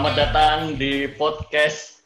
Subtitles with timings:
[0.00, 2.00] selamat datang di podcast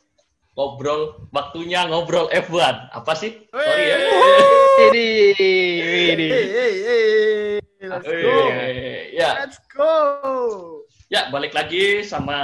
[0.58, 2.90] ngobrol waktunya ngobrol F1.
[2.90, 3.46] Apa sih?
[3.54, 3.96] Sorry ya.
[4.90, 5.06] Ini,
[6.10, 6.28] ini.
[7.86, 8.34] Let's go.
[9.14, 9.94] Ya, Let's go.
[11.06, 12.34] ya balik lagi sama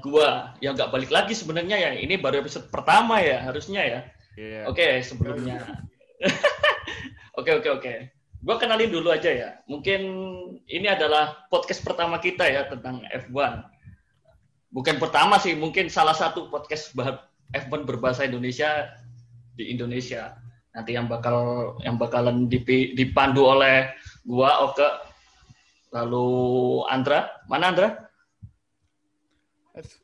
[0.00, 0.56] gua.
[0.64, 1.90] Ya nggak balik lagi sebenarnya ya.
[2.00, 4.00] Ini baru episode pertama ya harusnya ya.
[4.40, 4.60] Iya.
[4.72, 5.60] Oke, sebelumnya.
[7.36, 7.94] Oke, oke, oke.
[8.40, 9.60] Gua kenalin dulu aja ya.
[9.68, 10.00] Mungkin
[10.72, 13.73] ini adalah podcast pertama kita ya tentang F1.
[14.74, 18.90] Bukan pertama sih, mungkin salah satu podcast bah- F1 berbahasa Indonesia
[19.54, 20.34] di Indonesia.
[20.74, 23.94] Nanti yang bakal yang bakalan dipandu oleh
[24.26, 24.82] gua Oke
[25.94, 26.26] lalu
[26.90, 27.30] Andra.
[27.46, 27.88] Mana Andra?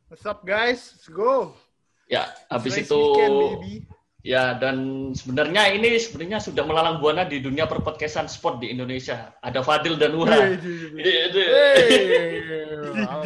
[0.06, 0.94] What's up guys?
[0.94, 1.58] Let's go.
[2.06, 3.74] Ya, habis Race itu weekend, baby.
[4.20, 9.32] Ya, dan sebenarnya ini sebenarnya sudah melalang buana di dunia perpodcastan sport di Indonesia.
[9.40, 10.36] Ada Fadil dan Ura.
[10.36, 11.88] Hey, Ini- ini- hey.
[13.00, 13.24] Halo,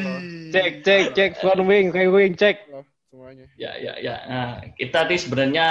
[0.55, 2.71] Cek, cek, cek, front wing, right wing, cek.
[3.11, 3.43] semuanya.
[3.59, 4.15] Ya, ya, ya.
[4.31, 5.67] Nah, kita nih sebenarnya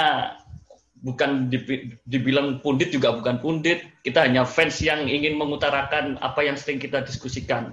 [1.00, 3.80] bukan dibi- dibilang pundit juga bukan pundit.
[4.04, 7.72] Kita hanya fans yang ingin mengutarakan apa yang sering kita diskusikan.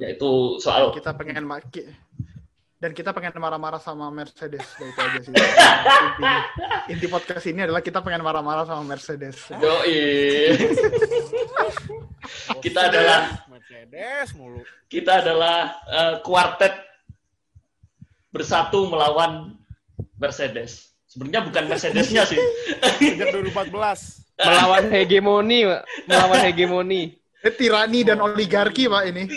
[0.00, 1.84] Yaitu soal Kita pengen maki
[2.82, 4.66] dan kita pengen marah-marah sama Mercedes.
[4.74, 5.30] Itu aja sih.
[5.38, 6.26] Inti,
[6.98, 9.38] inti podcast ini adalah kita pengen marah-marah sama Mercedes.
[9.54, 10.58] Yoi.
[12.58, 14.66] kita adalah Mercedes mulu.
[14.90, 15.78] kita adalah
[16.26, 16.74] kuartet
[18.34, 19.54] bersatu melawan
[20.18, 20.90] Mercedes.
[21.06, 22.40] Sebenarnya bukan Mercedesnya sih.
[22.98, 23.70] Sejak 2014.
[24.42, 25.82] Melawan hegemoni, Pak.
[26.10, 27.02] Melawan hegemoni.
[27.42, 29.26] Eh, tirani dan oligarki pak ini.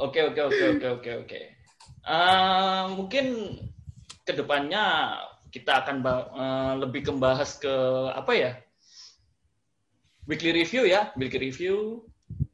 [0.00, 1.40] Oke oke oke oke oke oke.
[2.00, 3.26] Eh, mungkin
[4.24, 5.16] ke depannya
[5.52, 7.74] kita akan eh, lebih membahas ke
[8.16, 8.52] apa ya?
[10.24, 12.06] Weekly review ya, weekly review.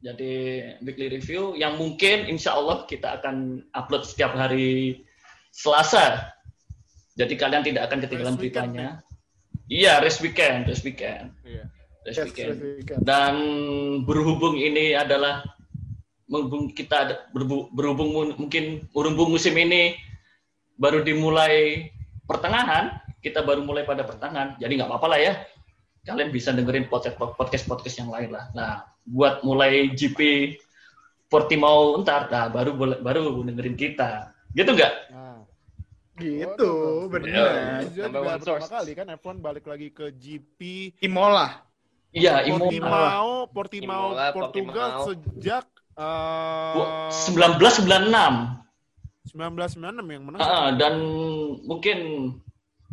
[0.03, 5.03] Jadi weekly review yang mungkin insya Allah kita akan upload setiap hari
[5.53, 6.35] Selasa.
[7.17, 8.89] Jadi kalian tidak akan ketinggalan Race weekend, beritanya.
[9.67, 11.63] Iya, race weekend, race weekend, Iya.
[12.05, 12.49] race Yes, weekend.
[12.55, 12.99] race weekend.
[13.03, 13.35] Dan
[14.05, 15.41] berhubung ini adalah
[16.27, 17.21] berhubung kita ada-
[17.71, 19.95] berhubung mu- mungkin berhubung musim ini
[20.75, 21.89] baru dimulai
[22.27, 25.33] pertengahan, kita baru mulai pada pertengahan, jadi nggak apa-apa lah ya.
[26.03, 27.15] Kalian bisa dengerin podcast
[27.65, 28.47] podcast yang lain lah.
[28.51, 28.71] Nah,
[29.03, 30.19] buat mulai GP
[31.27, 34.93] Portimao ntar, nah baru boleh baru dengerin kita, gitu nggak?
[35.11, 35.25] Nah,
[36.17, 37.13] Gitu, Waduh.
[37.13, 37.85] benar.
[37.85, 38.65] Ini juga Number one source.
[38.65, 40.59] kali kan F1 balik lagi ke GP
[40.97, 41.61] Imola.
[42.09, 42.65] Iya, Imola.
[42.65, 45.05] Portimao, Portimao, Imola, Portugal Portimao.
[45.05, 45.65] sejak
[45.97, 46.89] uh, Bu-
[47.33, 48.63] 1996.
[49.27, 50.39] 1996 yang menang.
[50.39, 50.93] Ah, dan
[51.61, 51.97] mungkin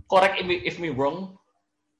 [0.04, 1.38] correct if me, if me wrong,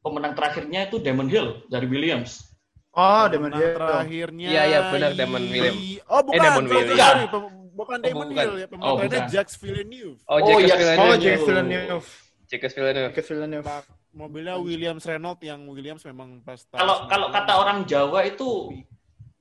[0.00, 2.42] pemenang terakhirnya itu Damon Hill dari Williams.
[2.90, 3.74] Oh, Damon Pemenang Hill.
[3.76, 4.48] terakhirnya.
[4.48, 5.76] Iya, iya, benar, Damon William.
[6.06, 6.40] Oh, bukan.
[6.40, 6.98] Damon sorry, William.
[7.00, 8.44] sorry, pem- Bukan Damon bukan.
[8.44, 9.26] Hill ya, pemenang Oh, bukan.
[9.58, 10.18] Villeneuve.
[10.24, 10.74] Oh, Oh, Jacques iya.
[10.74, 11.18] Oh, Villeneuve.
[11.18, 12.08] James Villeneuve.
[12.46, 13.12] Jacques Villeneuve.
[13.12, 13.66] James Villeneuve.
[13.66, 13.82] Nah,
[14.14, 17.34] mobilnya Williams Renault yang Williams memang pas Kalau kalau 90.
[17.34, 18.70] kata orang Jawa itu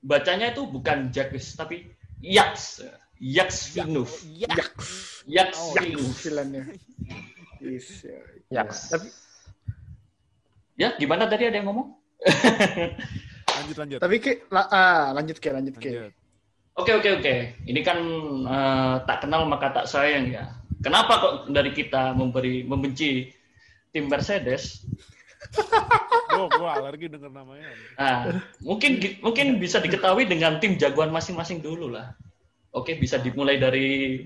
[0.03, 1.87] bacanya itu bukan Jacques tapi
[2.19, 2.83] Yaks.
[3.17, 4.11] Yaks Villeneuve.
[4.27, 4.51] Ya.
[5.25, 5.95] Yaks Oh, ya.
[8.51, 8.79] Yaks.
[8.91, 9.07] Tapi
[10.73, 11.93] Ya, gimana tadi ada yang ngomong?
[13.53, 13.99] Lanjut lanjut.
[14.01, 16.09] tapi ke, la- ah, lanjut ke lanjut ke.
[16.73, 17.35] Oke oke oke.
[17.69, 17.99] Ini kan
[18.49, 20.49] eh, tak kenal maka tak sayang ya.
[20.81, 23.29] Kenapa kok dari kita memberi membenci
[23.93, 24.81] tim Mercedes?
[26.25, 27.69] Gue gue alergi denger namanya.
[27.95, 28.17] Nah,
[28.59, 32.15] mungkin mungkin bisa diketahui dengan tim jagoan masing-masing dulu lah.
[32.71, 34.17] Oke, bisa dimulai dari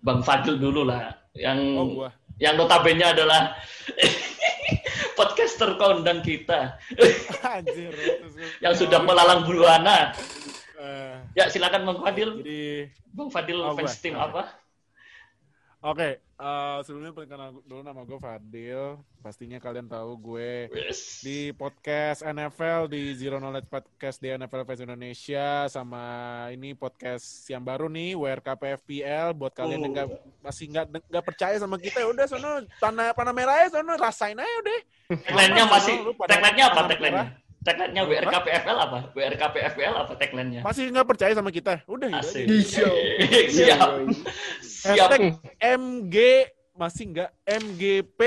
[0.00, 2.08] Bang Fadil dulu lah, yang Oh gua.
[2.40, 3.52] yang notabene adalah
[5.12, 6.80] podcaster kondang kita
[7.46, 7.92] Anjir.
[8.58, 10.16] yang sudah melalang buana.
[10.76, 12.40] Eh, Ya, silakan Bang Fadil.
[12.40, 14.00] jadi Bang Fadil Oh, fans gua.
[14.00, 14.42] tim apa?
[15.82, 18.82] Oke, eh, sebelumnya perkenalkan dulu nama gue Fadil.
[19.20, 21.20] Pastinya kalian tahu gue Yes.
[21.20, 26.02] di podcast NFL di Zero Knowledge Podcast di NFL Fans Indonesia sama
[26.48, 29.94] ini podcast yang baru nih WRKP FPL buat kalian yang Oh.
[29.94, 30.08] nggak
[30.40, 32.50] masih nggak nggak percaya sama kita ya udah sono
[32.80, 34.78] tanah panah merah ya sono rasain aja udah.
[35.20, 37.24] Tagline-nya masih tagline-nya apa tagline-nya?
[37.60, 38.12] Tagline-nya Apa?
[38.16, 38.98] WRKPFL apa?
[39.12, 40.60] WRKPFL apa tagline-nya?
[40.64, 41.84] Masih nggak percaya sama kita?
[41.84, 42.44] Udah gitu Asik.
[42.44, 42.48] aja.
[42.48, 42.94] Di show.
[43.56, 43.90] Siap.
[44.64, 44.96] Siap.
[44.96, 45.22] Hashtag
[45.60, 46.16] MG
[46.72, 48.20] masih nggak MGP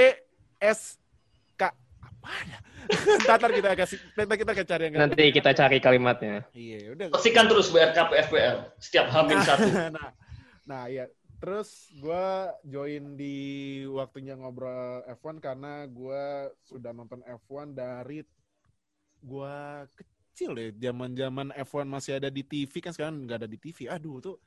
[0.62, 2.60] SK apa ya?
[3.26, 6.44] Ntar kita kasih, ntar kita akan cari yang Nanti kita cari kalimatnya.
[6.52, 7.08] Iya, udah.
[7.16, 9.66] Pastikan terus WRKPFL setiap hamil satu.
[9.96, 10.12] nah,
[10.68, 11.08] nah ya.
[11.40, 12.28] Terus gue
[12.72, 13.36] join di
[13.92, 18.24] waktunya ngobrol F1 karena gue sudah nonton F1 dari
[19.24, 19.56] gue
[20.34, 23.88] kecil ya, zaman-zaman F1 masih ada di TV kan sekarang nggak ada di TV.
[23.88, 24.38] Aduh tuh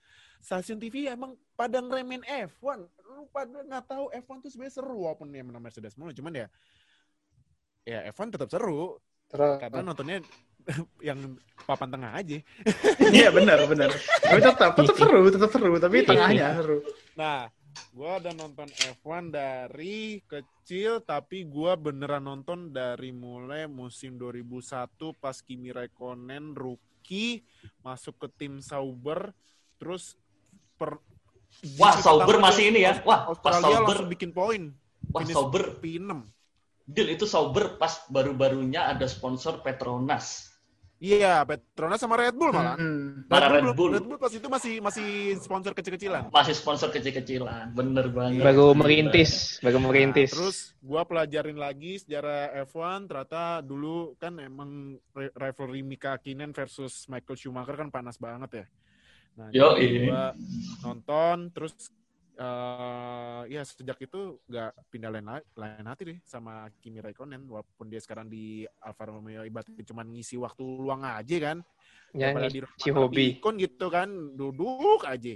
[0.43, 2.78] stasiun TV emang pada ngeremin F1.
[3.06, 6.12] Lu pada nggak tahu F1 tuh sebenarnya seru walaupun ya menang Mercedes mulu.
[6.12, 6.46] Cuman ya
[7.87, 10.19] ya F1 tetap seru Terus, karena nontonnya
[11.08, 11.19] yang
[11.67, 12.38] papan tengah aja.
[13.14, 13.90] iya benar benar.
[14.23, 15.75] Tapi tetap tetap seru, tetap seru.
[15.78, 16.78] Tapi tengahnya seru.
[17.14, 17.50] Nah,
[17.96, 25.37] gua udah nonton F1 dari kecil, tapi gua beneran nonton dari mulai musim 2001 pas
[25.40, 27.44] Kimi Raikkonen rookie
[27.81, 29.32] masuk ke tim Sauber,
[29.81, 30.17] terus
[30.76, 31.00] per
[31.81, 33.00] Wah, Sauber masih ini ya.
[33.00, 33.96] Wah, pas Australia Sauber.
[33.96, 34.62] langsung bikin poin.
[35.08, 35.81] Wah, Finish Sauber.
[35.81, 36.11] P6.
[36.87, 40.56] Deal itu Sauber pas baru-barunya ada sponsor Petronas.
[40.96, 42.72] Iya, Petronas sama Red Bull malah.
[42.75, 43.28] Hmm.
[43.28, 43.90] Red belum- Bull.
[43.93, 46.32] Red Bull pas itu masih masih sponsor kecil-kecilan.
[46.32, 47.69] Masih sponsor kecil-kecilan.
[47.70, 48.40] Bener banget.
[48.40, 50.32] Baru merintis, baru Nah, merintis.
[50.32, 57.04] terus gua pelajarin lagi sejarah F1 ternyata dulu kan emang ri- rivalry Mika Hakkinen versus
[57.06, 58.66] Michael Schumacher kan panas banget ya.
[59.37, 60.00] Nah, Yo, iya.
[60.02, 60.25] gua
[60.82, 61.76] nonton terus
[62.37, 67.88] eh ya sejak itu nggak pindah lain, la- lain hati deh sama Kimi Raikkonen walaupun
[67.88, 71.59] dia sekarang di Alfa Romeo ibaratnya cuma ngisi waktu luang aja kan.
[72.12, 73.37] Daripada di si hobi.
[73.41, 75.35] Rabikon gitu kan duduk aja.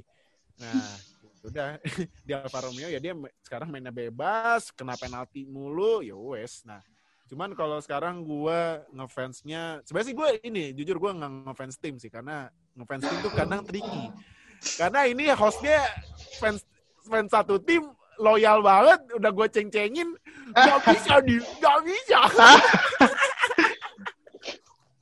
[0.61, 0.93] Nah
[1.49, 1.81] udah.
[2.29, 6.69] Di Alfa Romeo ya dia sekarang mainnya bebas kena penalti mulu ya wes.
[6.69, 6.85] Nah
[7.33, 12.11] cuman kalau sekarang gua ngefansnya sebenarnya sih gue ini jujur gua nggak ngefans tim sih
[12.11, 14.13] karena ngefans tim tuh kadang tricky.
[14.77, 15.81] Karena ini hostnya
[16.37, 16.61] fans
[17.03, 17.85] fans satu tim
[18.17, 20.09] loyal banget udah gue ceng-cengin
[20.51, 22.21] nggak bisa di nggak bisa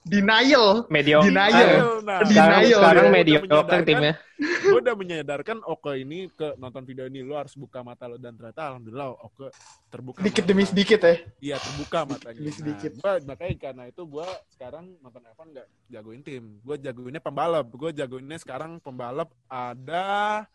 [0.08, 0.88] Denial.
[0.88, 1.28] Mediocre.
[1.28, 2.00] Denial.
[2.00, 3.12] Nah, Sekarang, Denial sekarang dia.
[3.12, 4.12] mediocre timnya.
[4.64, 8.32] gue udah menyadarkan Oke ini ke nonton video ini lo harus buka mata lo dan
[8.32, 9.50] ternyata alhamdulillah Oke
[9.90, 10.48] terbuka Sedikit mata.
[10.48, 11.14] demi sedikit ya.
[11.42, 12.90] iya terbuka matanya Demi sedikit.
[12.96, 17.66] nah, gua, makanya karena itu gue sekarang nonton F1 nggak jagoin tim gue jagoinnya pembalap
[17.66, 20.46] gue jagoinnya sekarang pembalap ada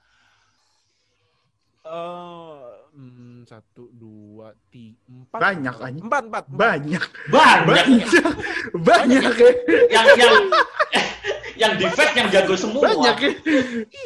[1.83, 6.03] eh hmm, satu dua tiga empat Banyak, anjing.
[6.07, 6.55] empat empat empat.
[6.55, 7.03] Banyak.
[7.27, 7.87] Banyak.
[8.87, 9.23] Banyak.
[9.27, 9.51] Banyak ya.
[9.91, 10.35] yang yang
[11.61, 12.87] yang defect yang jago semua.
[12.87, 13.31] Banyak ya.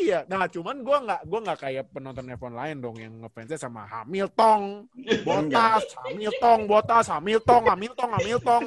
[0.01, 3.85] Iya, nah cuman gua nggak gua nggak kayak penonton F1 lain dong yang ngefansnya sama
[3.85, 4.89] Hamilton,
[5.21, 8.63] Botas, Hamilton, Botas, Hamilton, Hamilton, Hamilton.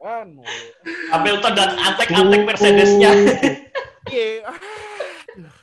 [0.00, 0.28] Kan.
[1.12, 3.12] Hamilton dan antek-antek Mercedesnya.
[4.10, 4.50] Iya.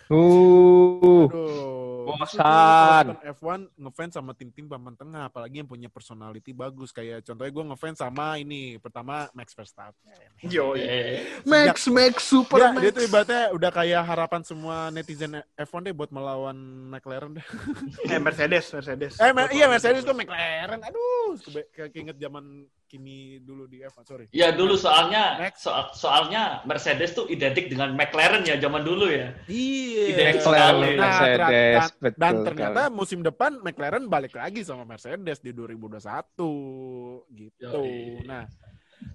[0.07, 1.68] Uh, Aduh.
[2.07, 2.24] Bosan.
[2.24, 7.19] Justru gua nonton F1 ngefans sama tim-tim papan tengah, apalagi yang punya personality bagus kayak
[7.27, 10.15] contohnya gue ngefans sama ini pertama Max Verstappen.
[10.48, 10.71] Yo.
[11.44, 12.81] Max Max Super Dia, Max.
[12.81, 16.56] dia tuh ibaratnya udah kayak harapan semua netizen F1 deh buat melawan
[16.88, 17.45] McLaren deh.
[18.07, 19.19] Eh Mercedes, Mercedes.
[19.19, 20.80] Eh, Mer- iya Mercedes kok McLaren.
[20.80, 21.36] Aduh,
[21.75, 24.25] kayak keinget zaman Kimi dulu di F1, sorry.
[24.31, 25.68] Ya dulu soalnya Next.
[25.68, 29.36] soal, soalnya Mercedes tuh identik dengan McLaren ya zaman dulu ya.
[29.51, 30.04] Iya.
[30.16, 30.89] Identik McLaren, sekali.
[30.95, 32.19] Nah, Mercedes, dan, betul.
[32.24, 32.95] dan ternyata sekali.
[32.95, 36.00] musim depan McLaren balik lagi sama Mercedes di 2021
[37.36, 37.68] gitu.
[37.68, 38.24] Yoi.
[38.24, 38.48] Nah,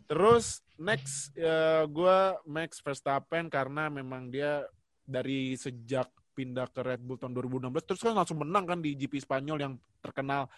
[0.05, 4.69] terus next eh, gua Max Verstappen karena memang dia
[5.03, 9.21] dari sejak pindah ke Red Bull tahun 2016 terus kan langsung menang kan di GP
[9.21, 10.49] Spanyol yang terkenal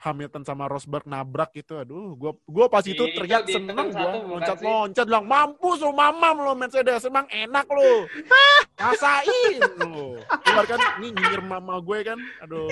[0.00, 1.76] Hamilton sama Rosberg nabrak gitu.
[1.76, 6.40] Aduh, gua gua pas itu Itu teriak di seneng gua loncat-loncat bilang mampus lo mamam
[6.40, 8.08] lo Mercedes emang enak lo.
[8.80, 10.16] Rasain lo.
[10.40, 12.18] Keluar kan ini nyinyir mama gue kan.
[12.40, 12.68] Aduh.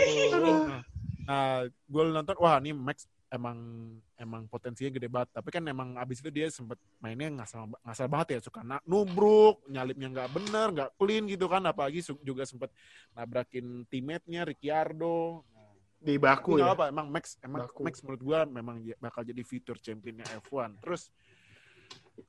[0.66, 0.80] Nah,
[1.28, 3.60] Nah, gue nonton wah ini Max emang
[4.16, 5.28] emang potensinya gede banget.
[5.36, 9.60] Tapi kan emang abis itu dia sempet mainnya ngasal ngasal banget ya suka na- nubruk,
[9.68, 11.60] nyalipnya nggak bener, nggak clean gitu kan.
[11.68, 12.72] Apalagi juga sempet
[13.12, 15.44] nabrakin teammate-nya Ricciardo.
[15.98, 16.74] Di baku nggak ya.
[16.74, 17.82] apa, emang Max emang Baku.
[17.82, 20.78] Max menurut gua memang bakal jadi fitur championnya F1.
[20.78, 21.10] Terus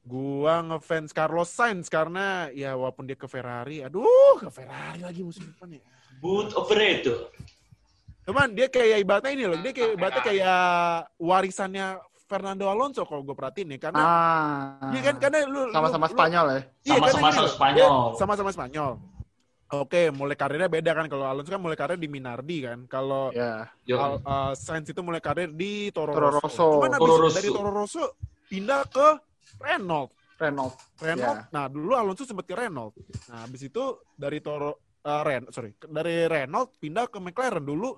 [0.01, 5.45] gua ngefans Carlos Sainz karena ya walaupun dia ke Ferrari, aduh ke Ferrari lagi musim
[5.47, 5.81] depan ya.
[6.17, 7.29] Boot operator.
[8.23, 10.61] Cuman dia kayak ibaratnya ini loh, dia kayak ibaratnya kayak
[11.15, 11.87] warisannya
[12.21, 14.93] Fernando Alonso kalau gue perhatiin nih karena Ah.
[14.93, 16.59] iya kan karena lu sama-sama lu- Spanyol ya.
[16.83, 17.89] iya, Sama-sama Spanyol.
[18.05, 18.91] dia Sama-sama Spanyol.
[19.69, 22.89] Oke, mulai karirnya beda kan kalau Alonso kan mulai karir di Minardi kan.
[22.89, 23.69] Kalau Ya.
[23.85, 24.01] Yo.
[24.01, 26.41] Al- uh, Sainz itu mulai karir di Toro, Toro Rosso.
[26.41, 26.67] Rosso.
[26.81, 27.37] Cuman habis Toro Rosso.
[27.37, 28.03] dari Toro Rosso
[28.49, 29.07] pindah ke
[29.61, 30.09] Renault.
[30.41, 30.73] Renault.
[30.97, 31.37] Renault.
[31.37, 31.53] Ya.
[31.53, 32.97] Nah, dulu Alonso sempat ke Renault.
[33.29, 33.83] Nah, habis itu
[34.17, 34.73] dari Toro
[35.05, 37.93] uh, Ren, sorry, dari Renault pindah ke McLaren dulu.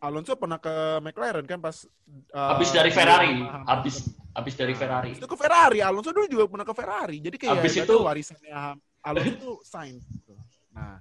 [0.00, 1.84] Alonso pernah ke McLaren kan pas
[2.32, 3.62] uh, Habis dari Ferrari, Hamilton.
[3.70, 3.94] habis
[4.32, 5.14] habis dari Ferrari.
[5.14, 5.78] Itu ke Ferrari.
[5.78, 7.16] Alonso dulu juga pernah ke Ferrari.
[7.20, 10.34] Jadi kayak Habis itu- warisannya Alonso itu Sainz gitu.
[10.72, 11.00] Nah,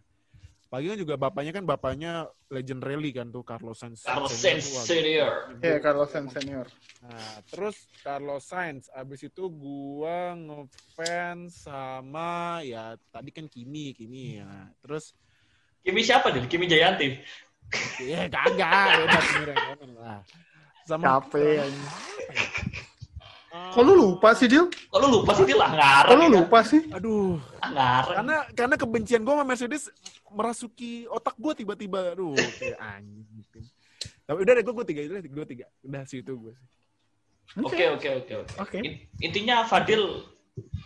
[0.72, 4.08] Pagi kan juga bapaknya kan bapaknya legend rally kan tuh Carlos Sainz.
[4.08, 5.32] Carlos Senior Sainz Senior.
[5.60, 6.68] Iya, Carlos Sainz senior.
[7.04, 14.72] Nah, terus Carlos Sainz, abis itu gua ngefans sama ya tadi kan Kimi, Kimi ya.
[14.80, 15.12] Terus
[15.84, 16.48] Kimi siapa nih?
[16.48, 17.20] Kimi Jayanti.
[18.08, 20.24] ya kagak, beda Kimi Räikkönen lah.
[20.88, 21.68] Sama Capek.
[23.51, 24.72] Eh, Kok lu lupa sih, Dil?
[24.72, 26.08] Kok lu lupa sih lah ngarang.
[26.08, 26.31] Kok lu ya?
[26.39, 26.81] lupa sih?
[26.88, 28.15] Aduh, Ah, ngarang.
[28.15, 29.84] karena karena kebencian gua sama Mercedes
[30.31, 32.15] merasuki otak gua tiba-tiba.
[32.15, 33.67] Aduh, kayak anjing.
[34.24, 35.65] Tapi udah deh, gua, gua tiga, udah gua tiga.
[35.84, 36.67] Udah situ gua sih.
[37.60, 38.53] Oke oke oke oke.
[38.58, 38.77] Oke.
[38.79, 40.24] In- Intinya Fadil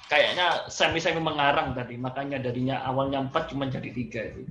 [0.09, 4.41] kayaknya semi-semi mengarang tadi, makanya darinya awalnya empat cuma jadi tiga itu.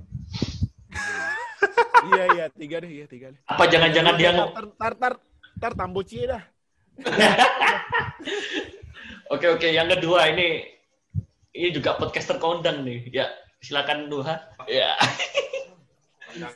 [2.07, 3.39] iya, iya, tiga deh, iya, tiga deh.
[3.43, 5.13] Apa jangan-jangan dia tar tar tar,
[5.59, 6.54] tar tambo cie dah.
[9.27, 10.63] Oke oke, yang kedua ini
[11.51, 13.09] ini juga podcaster kondang nih.
[13.11, 13.25] Ya,
[13.59, 14.37] silakan Nuha.
[14.69, 14.93] Ya.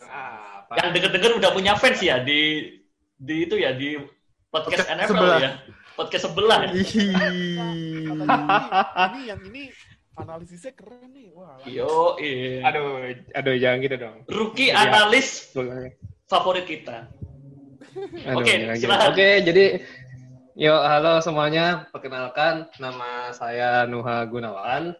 [0.06, 0.74] apa?
[0.78, 2.70] Yang denger-denger udah punya fans ya di
[3.16, 3.98] di itu ya di
[4.50, 5.40] podcast Podcast NFL sebelah.
[5.42, 5.52] ya.
[5.96, 6.58] Podcast sebelah.
[6.64, 6.86] Katanya ini,
[9.10, 9.64] ini yang ini
[10.16, 11.28] analisisnya keren nih.
[11.34, 12.64] Wah, Yo, iya.
[12.70, 14.16] Aduh, aduh jangan gitu dong.
[14.28, 14.84] Rookie Iya.
[14.86, 15.50] analis
[16.28, 17.08] favorit kita.
[18.38, 19.10] Oke, silakan.
[19.12, 19.66] Oke, jadi
[20.60, 21.88] yo halo semuanya.
[21.96, 24.92] Perkenalkan nama saya Nuha Gunawan.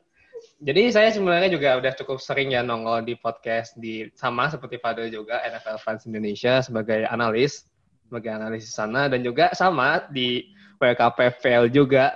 [0.64, 5.12] Jadi saya sebenarnya juga udah cukup sering ya nongol di podcast di sama seperti Fadil
[5.12, 7.68] juga NFL Fans Indonesia sebagai analis,
[8.08, 10.48] sebagai analis sana dan juga sama di
[10.80, 12.16] WKPVL juga.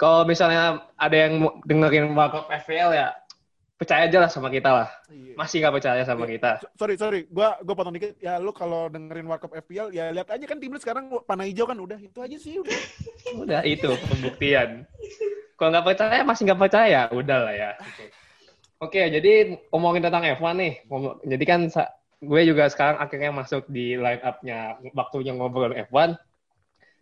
[0.00, 3.12] Kalau misalnya ada yang dengerin WKPVL ya
[3.74, 4.88] percaya aja lah sama kita lah.
[5.10, 5.34] Iya.
[5.34, 6.62] Masih nggak percaya sama kita.
[6.78, 7.20] Sorry, sorry.
[7.26, 8.14] Gua gua potong dikit.
[8.22, 11.66] Ya lu kalau dengerin Warkop FPL ya lihat aja kan tim lu sekarang panah hijau
[11.66, 11.98] kan udah.
[11.98, 12.80] Itu aja sih udah.
[13.44, 14.86] Udah itu pembuktian.
[15.58, 17.70] Kalau nggak percaya masih nggak percaya, udah lah ya.
[17.80, 18.04] Oke.
[18.84, 20.72] Oke, jadi ngomongin tentang F1 nih.
[21.24, 21.60] Jadi kan
[22.20, 26.20] gue juga sekarang akhirnya masuk di line up-nya waktunya ngobrol F1.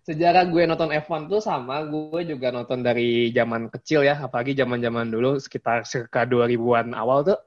[0.03, 5.07] Sejarah gue nonton F1 tuh sama, gue juga nonton dari zaman kecil ya, apalagi zaman-zaman
[5.07, 7.39] dulu sekitar circa 2000-an awal tuh.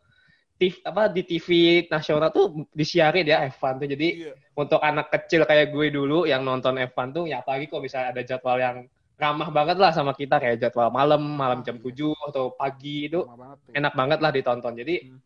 [0.56, 1.48] TV, apa di TV
[1.92, 3.92] nasional tuh disiarin ya F1 tuh.
[3.92, 4.32] Jadi Iya.
[4.56, 8.24] untuk anak kecil kayak gue dulu yang nonton F1 tuh ya apalagi kalau bisa ada
[8.24, 8.88] jadwal yang
[9.20, 13.58] ramah banget lah sama kita kayak jadwal malam, malam jam 7 atau pagi itu banget
[13.68, 13.72] tuh.
[13.76, 14.74] enak banget lah ditonton.
[14.80, 15.20] Jadi Hmm.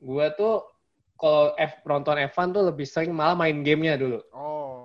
[0.00, 0.64] gue tuh
[1.20, 4.24] kalau F nonton F1 tuh lebih sering malah main gamenya dulu.
[4.32, 4.79] Oh.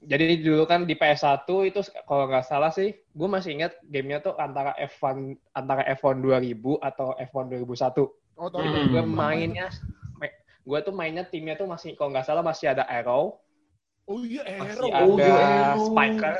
[0.00, 4.34] Jadi dulu kan di PS1 itu kalau nggak salah sih, gue masih ingat gamenya tuh
[4.34, 5.16] antara F1
[5.50, 8.06] antara F1 2000 atau F1 2001
[8.38, 8.62] Oh, tahu.
[8.62, 8.86] Hmm.
[8.88, 9.66] gue mainnya
[10.62, 13.40] gue tuh mainnya timnya tuh masih kalau nggak salah masih ada Arrow
[14.04, 15.08] Oh iya, masih Aero.
[15.08, 15.34] Oh, ada iya,
[15.66, 15.86] Arrow.
[15.88, 16.36] Spiker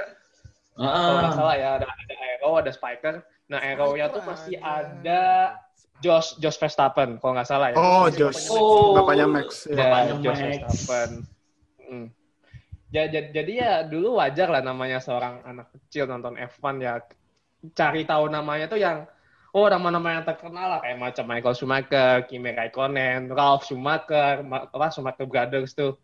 [0.76, 1.34] kalau nggak Ah.
[1.34, 3.14] salah ya ada ada Arrow ada Spiker
[3.46, 5.22] nah Arrow-nya tuh masih ada
[5.98, 8.46] Josh Josh Verstappen kalau nggak salah ya Oh, Masih Josh.
[8.46, 8.92] bapaknya Oh.
[8.94, 9.42] Bapaknya Max.
[9.48, 9.50] Max.
[9.64, 9.72] Ya.
[9.72, 10.54] Ya, Bapaknya Josh Max.
[10.62, 11.10] Verstappen
[11.82, 12.06] Hmm.
[12.88, 17.04] Ya, ja- jadi ya dulu wajar lah namanya seorang anak kecil nonton F1 ya.
[17.76, 19.04] Cari tahu namanya tuh yang
[19.52, 20.80] oh nama-nama yang terkenal lah.
[20.80, 26.00] Kayak macam Michael Schumacher, Kimi Raikkonen, Ralf Schumacher, ma- apa Schumacher Brothers tuh.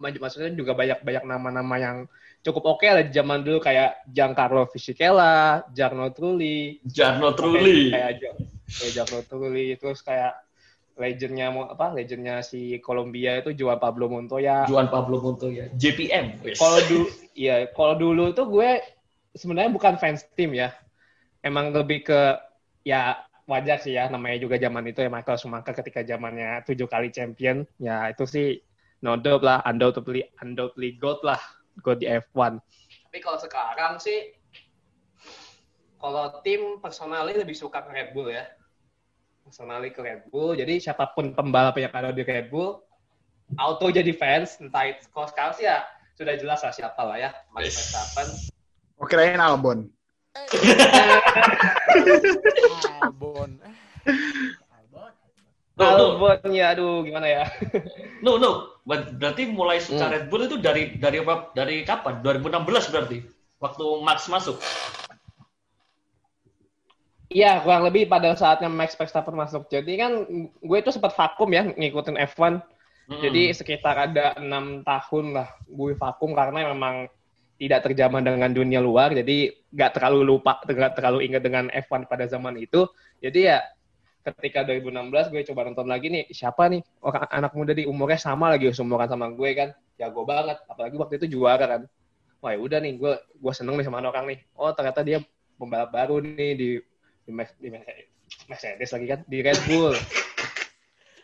[0.00, 1.96] Mak- Maksudnya juga banyak-banyak nama-nama yang
[2.40, 3.60] cukup oke lah di zaman dulu.
[3.60, 7.92] Kayak Giancarlo Fisichella, Jarno Trulli, Jarno Trulli.
[7.92, 8.10] kayak
[8.64, 10.43] kayak Jarno Trulli, terus kayak
[10.94, 14.66] legendnya mau apa legendnya si Kolombia itu Juan Pablo Montoya.
[14.70, 15.66] Juan Pablo Montoya.
[15.74, 16.38] JPM.
[16.54, 18.78] Kalau dulu, iya, kalau dulu tuh gue
[19.34, 20.70] sebenarnya bukan fans tim ya.
[21.42, 22.20] Emang lebih ke
[22.86, 27.12] ya wajar sih ya namanya juga zaman itu ya Michael Schumacher ketika zamannya tujuh kali
[27.12, 28.48] champion ya itu sih
[29.04, 31.40] no doubt lah undoubtedly undoubtedly goat lah
[31.84, 32.56] goat di F1
[33.12, 34.32] tapi kalau sekarang sih
[36.00, 38.48] kalau tim personally lebih suka ke Red Bull ya
[39.44, 42.80] personally ke Red Bull jadi siapa pun pembalap yang ada di Red Bull
[43.54, 45.84] auto jadi fans entah itu kalau sekarang sih ya
[46.14, 47.76] sudah jelas lah siapa lah ya Max Yes.
[47.76, 48.28] Verstappen
[48.94, 49.90] Oh, kirain Albon.
[53.02, 53.50] Albon.
[54.70, 55.10] Albon.
[55.74, 57.42] No, no, Albon ya aduh gimana ya
[58.22, 58.78] no, no.
[58.82, 60.14] Ber- Berarti mulai suka Hmm.
[60.14, 62.20] Red Bull itu dari dari apa- dari kapan?
[62.20, 63.18] 2016 berarti.
[63.58, 64.60] Waktu Max masuk.
[67.34, 69.66] Iya, kurang lebih pada saatnya Max Verstappen masuk.
[69.66, 72.62] Jadi kan gue itu sempat vakum ya ngikutin F1.
[73.10, 73.20] Mm-mm.
[73.20, 77.10] Jadi sekitar ada enam tahun lah gue vakum karena memang
[77.58, 79.10] tidak terjamah dengan dunia luar.
[79.10, 82.86] Jadi nggak terlalu lupa, nggak terlalu ingat dengan F1 pada zaman itu.
[83.18, 83.58] Jadi ya
[84.24, 88.56] ketika 2016 gue coba nonton lagi nih siapa nih orang anak muda di umurnya sama
[88.56, 89.68] lagi seumuran sama gue kan
[90.00, 91.82] jago banget apalagi waktu itu juara kan
[92.40, 95.20] wah ya udah nih gue gue seneng nih sama orang nih oh ternyata dia
[95.60, 96.68] pembalap baru nih di
[97.24, 97.68] di, Mercedes, di
[98.46, 99.94] Mercedes lagi kan di Red Bull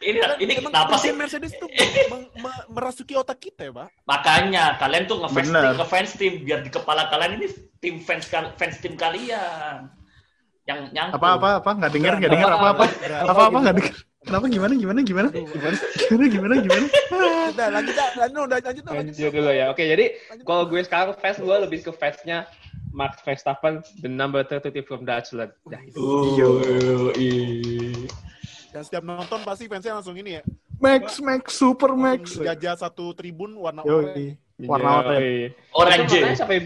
[0.01, 1.13] ini ini Emang kenapa sih?
[1.13, 1.69] Mercedes tuh
[2.13, 3.89] meng- me- merasuki otak kita ya, Pak?
[4.09, 5.61] Makanya kalian tuh ngefans Bener.
[5.63, 7.47] tim ke fans tim biar di kepala kalian ini
[7.85, 9.93] tim fans fans tim kalian.
[10.65, 11.21] Yang nyangkut.
[11.21, 12.85] Apa apa apa nggak dengar nggak dengar apa apa
[13.29, 13.95] apa apa nggak dengar.
[14.21, 15.77] Kenapa gimana gimana gimana Gimana?
[15.97, 16.87] gimana gimana gimana?
[17.51, 18.09] Udah, lanjut, dah.
[18.21, 19.13] lanjut, udah, lanjut, dah, lanjut.
[19.17, 19.65] Lanjut dulu ya.
[19.69, 20.05] Oke, jadi
[20.45, 22.45] kalau gue sekarang fans gue lebih ke fansnya
[22.91, 25.55] Max Verstappen, the number 32 from Deutschland.
[25.65, 26.03] Dah, itu.
[28.71, 30.43] Dan setiap nonton pasti fansnya langsung ini ya.
[30.79, 32.35] Max Max Super Max.
[32.35, 34.39] Jajah satu tribun warna Yo, oranye.
[34.63, 35.55] warna oranye.
[35.75, 36.19] Orange.
[36.35, 36.59] Sampai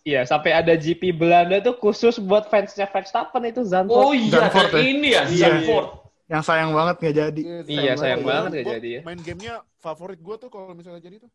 [0.00, 4.00] Iya, sampai ada GP Belanda tuh khusus buat fansnya Verstappen itu Zandvoort.
[4.00, 4.80] Oh iya, Zandvoort ya?
[4.80, 5.44] ini ya, Iya.
[5.44, 5.88] Zandvoort.
[6.24, 7.40] Yang sayang banget nggak jadi.
[7.68, 9.00] Iya, sayang banget Gua- nggak jadi ya.
[9.04, 11.30] Main gamenya favorit gue tuh kalau misalnya jadi tuh.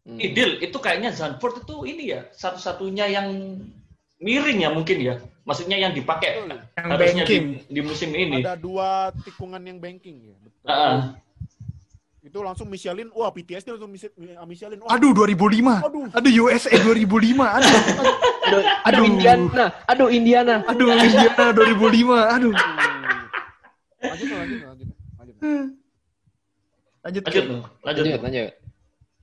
[0.00, 0.16] Hmm.
[0.16, 3.28] Idil, itu kayaknya Zandvoort itu ini ya, satu-satunya yang
[4.16, 5.14] miring ya mungkin ya.
[5.44, 6.56] Maksudnya yang dipakai Betul.
[6.76, 7.44] Yang harusnya di, banking.
[7.68, 8.38] di musim ini.
[8.44, 10.36] Ada dua tikungan yang banking ya.
[10.40, 10.66] Betul.
[10.68, 10.96] Heeh.
[12.20, 14.12] Itu langsung Michelin, wah PTS langsung Mich-
[14.44, 14.78] Michelin.
[14.84, 15.80] Wah, Aduh 2005.
[15.80, 16.06] Aduh.
[16.12, 17.48] Aduh USA 2005.
[17.48, 17.72] Aduh.
[18.50, 19.04] Aduh, aduh Aduh.
[19.08, 20.54] Indiana, aduh Indiana.
[20.68, 22.36] Aduh Indiana 2005.
[22.36, 22.52] Aduh.
[24.00, 24.88] Lanjut, lanjut, lanjut.
[25.16, 25.36] lanjut.
[27.00, 27.22] Lanjut.
[27.24, 28.04] Lanjut, loh, lanjut.
[28.04, 28.59] Lanjut, lanjut.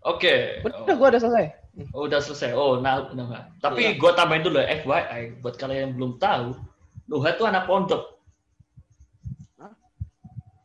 [0.03, 0.61] Oke.
[0.61, 1.45] Udah, gue udah selesai.
[1.93, 2.51] Oh, udah selesai.
[2.51, 3.43] Oh, nah, udah nggak.
[3.59, 6.57] Tapi gue tambahin dulu ya, FYI, buat kalian yang belum tahu,
[7.07, 8.17] Nuha itu anak pondok.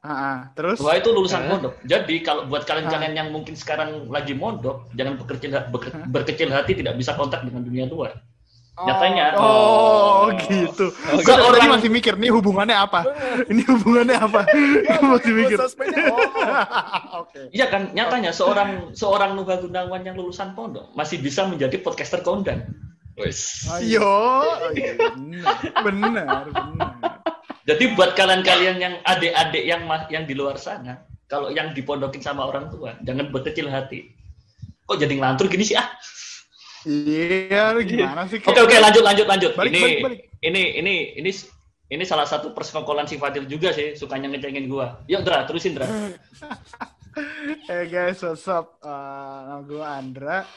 [0.02, 0.38] Ah, ah.
[0.52, 1.48] terus Nuha itu lulusan Eh?
[1.48, 1.78] pondok.
[1.84, 2.68] Jadi kalau buat Ah.
[2.68, 7.62] kalian-kalian yang mungkin sekarang lagi mondok, jangan berkecil, beker- berkecil hati tidak bisa kontak dengan
[7.62, 8.18] dunia luar.
[8.72, 10.88] Nyatanya, Oh, gitu.
[10.90, 13.04] Oh, Gue tadi masih mikir, nih hubungannya apa?
[13.44, 14.48] Ini hubungannya apa?
[14.48, 15.58] Gue masih mikir.
[15.60, 15.68] Oh.
[17.22, 17.40] Oke.
[17.52, 22.68] Iya kan, nyatanya seorang seorang Nuha Gunawan yang lulusan pondok masih bisa menjadi podcaster kondang.
[23.16, 23.68] Wes.
[23.84, 24.40] Yo,
[24.72, 27.20] iya, benar, benar, benar.
[27.68, 32.48] Jadi buat kalian-kalian yang adik-adik yang ma- yang di luar sana, kalau yang dipondokin sama
[32.48, 34.16] orang tua, jangan berkecil hati.
[34.88, 35.92] Kok jadi ngelantur gini sih ah?
[36.82, 38.42] Iya, gimana sih?
[38.42, 39.52] Oke oke lanjut lanjut lanjut.
[39.54, 40.20] Balik, ini, balik, balik.
[40.42, 41.30] ini ini ini
[41.92, 45.04] ini salah satu persekongkolan si Fadil juga sih, sukanya ngecengin gua.
[45.12, 45.86] Yuk Dra, terusin Dra.
[47.68, 48.80] Hey guys, what's up?
[48.80, 50.48] Uh, nama gue Andra.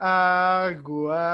[0.00, 1.28] Uh, gue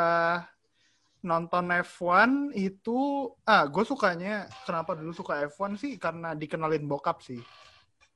[1.22, 5.94] nonton F1 itu, ah gue sukanya, kenapa dulu suka F1 sih?
[5.94, 7.38] Karena dikenalin bokap sih.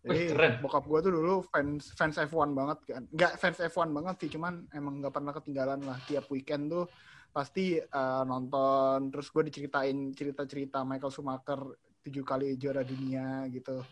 [0.03, 0.55] Wih, Jadi keren.
[0.59, 3.03] bokap gue tuh dulu fans fans F1 banget kan.
[3.07, 5.98] Nggak fans F1 banget sih, cuman emang nggak pernah ketinggalan lah.
[6.11, 6.90] Tiap weekend tuh
[7.33, 9.12] pasti uh, nonton.
[9.12, 11.61] Terus gue diceritain cerita-cerita Michael Schumacher
[12.05, 13.85] tujuh kali juara dunia gitu.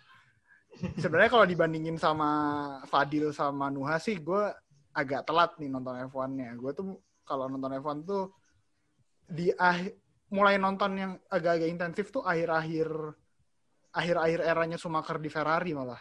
[1.03, 2.31] Sebenarnya kalau dibandingin sama
[2.89, 4.53] Fadil sama Nuha sih, gue
[4.97, 6.57] agak telat nih nonton F1-nya.
[6.57, 8.33] Gue tuh kalau nonton F1 tuh
[9.27, 9.99] di akhir
[10.31, 12.89] mulai nonton yang agak-agak intensif tuh akhir-akhir
[13.95, 16.01] akhir-akhir eranya Schumacher di Ferrari malah.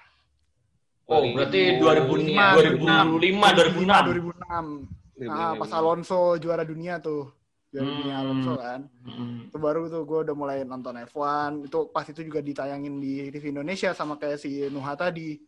[1.05, 4.89] Oh, berarti 2005 2005 2006.
[4.89, 5.04] 2006.
[5.25, 7.31] Ah, pas Alonso juara dunia tuh.
[7.71, 7.97] Juara Hmm.
[8.03, 8.81] dunia Alonso kan.
[9.03, 9.51] Mm.
[9.51, 11.67] Itu baru tuh gue udah mulai nonton F1.
[11.67, 15.39] Itu pas itu juga ditayangin di TV Indonesia sama kayak si Nuha tadi.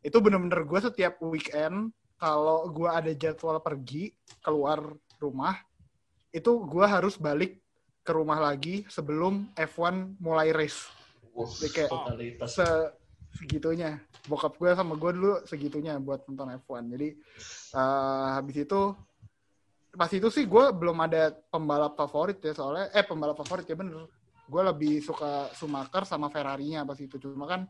[0.00, 4.10] Itu bener-bener gue setiap weekend kalau gue ada jadwal pergi
[4.42, 4.82] keluar
[5.18, 5.54] rumah,
[6.30, 7.62] itu gue harus balik
[8.02, 10.88] ke rumah lagi sebelum F1 mulai race.
[11.38, 12.50] Jadi kayak Totalitas.
[12.50, 12.66] se
[13.36, 14.00] segitunya.
[14.28, 17.08] Bokap gue sama gue dulu segitunya buat nonton F1 jadi
[17.74, 18.92] eh, habis itu
[19.88, 24.08] pas itu sih gue belum ada pembalap favorit ya soalnya eh pembalap favorit ya bener.
[24.48, 27.16] Gue lebih suka Schumacher sama Ferrari-nya pas itu.
[27.20, 27.64] Cuma kan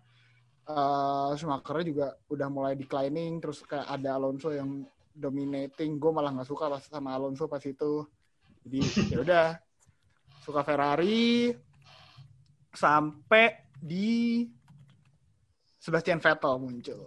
[0.69, 5.99] eh Schumacher juga udah mulai declining terus kayak ada Alonso yang dominating.
[5.99, 8.07] Gue malah nggak suka pas sama Alonso pas itu.
[8.67, 8.81] Jadi
[9.15, 9.47] ya udah.
[10.49, 11.53] Suka Ferrari
[12.73, 14.49] sampai di
[15.89, 17.01] Sebastian Vettel muncul.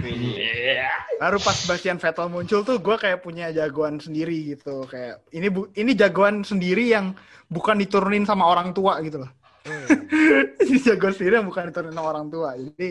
[0.00, 0.90] Iya.
[1.20, 5.70] Baru pas Sebastian Vettel muncul tuh gue kayak punya jagoan sendiri gitu kayak ini bu
[5.76, 7.12] ini jagoan sendiri yang
[7.46, 9.30] bukan diturunin sama orang tua gitu loh.
[10.64, 12.56] ini jagoan sendiri yang bukan diturunin sama orang tua.
[12.56, 12.88] Jadi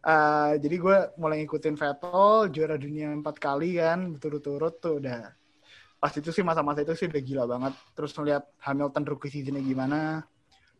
[0.00, 5.30] eh, jadi gue mulai ngikutin Vettel juara dunia empat kali kan berturut-turut tuh udah
[6.02, 7.74] pas itu sih masa-masa itu sih udah gila banget.
[7.94, 10.26] Terus ngeliat Hamilton rookie seasonnya gimana.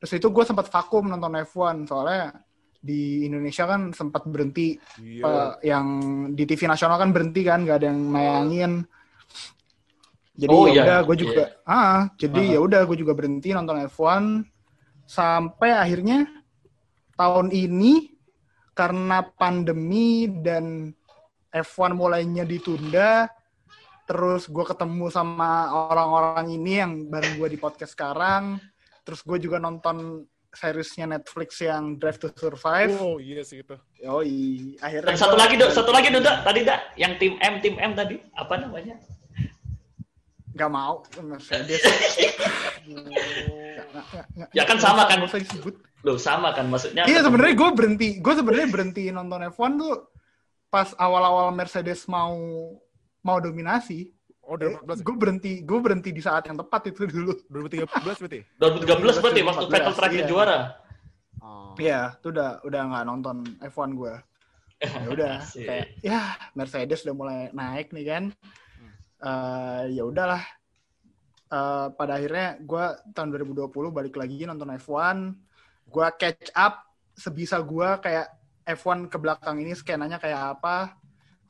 [0.02, 2.34] Terus itu gue sempat vakum nonton F1 soalnya
[2.82, 5.22] di Indonesia kan sempat berhenti Iya.
[5.22, 5.86] eh, yang
[6.34, 8.72] di TV nasional kan berhenti kan nggak ada yang nayangin
[10.34, 10.82] jadi Oh, ya iya.
[10.82, 14.42] udah gue juga ah jadi ya udah gue juga berhenti nonton F1
[15.06, 16.26] sampai akhirnya
[17.14, 18.10] tahun ini
[18.72, 20.90] karena pandemi dan
[21.52, 23.28] F1 mulainya ditunda
[24.02, 28.56] terus gue ketemu sama orang-orang ini yang bareng gue di podcast sekarang
[29.04, 32.92] terus gue juga nonton seriesnya Netflix yang Drive to Survive.
[33.00, 33.76] Oh iya sih itu.
[34.04, 35.70] Yoi, akhirnya Dan satu lagi, Dok.
[35.72, 36.22] Satu lagi, Dok.
[36.22, 36.80] Tadi, Dak.
[37.00, 38.16] Yang tim M, tim M tadi.
[38.36, 39.00] Apa namanya?
[40.52, 41.40] Gak mau nggak.
[44.52, 45.20] Ya kan sama kan?
[45.24, 45.76] Usah disebut.
[46.02, 47.06] Loh, sama kan maksudnya.
[47.06, 49.96] Iya sebenarnya gue berhenti, gue sebenarnya berhenti nonton F1 tuh
[50.66, 52.34] pas awal-awal Mercedes mau
[53.22, 54.10] mau dominasi.
[54.42, 55.06] Oh, Eh, 2014.
[55.06, 57.32] gue berhenti, gue berhenti di saat yang tepat itu dulu.
[57.54, 58.40] 2013 berarti.
[58.58, 60.28] 2013 berarti waktu 2014, Vettel terakhir iya.
[60.28, 60.58] juara.
[61.38, 61.72] Oh.
[61.78, 64.14] Iya, itu udah udah nggak nonton F1 gue.
[64.82, 65.32] Ya udah,
[65.70, 66.20] kayak ya
[66.58, 68.24] Mercedes udah mulai naik nih kan.
[69.22, 70.42] Eh, ya udahlah.
[71.52, 75.38] Eh, pada akhirnya gue tahun 2020 balik lagi nonton F1.
[75.86, 76.82] Gue catch up
[77.14, 78.26] sebisa gue kayak
[78.66, 80.98] F1 ke belakang ini skenanya kayak apa.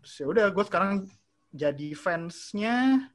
[0.04, 1.08] Terus ya udah gue sekarang
[1.52, 3.08] jadi fansnya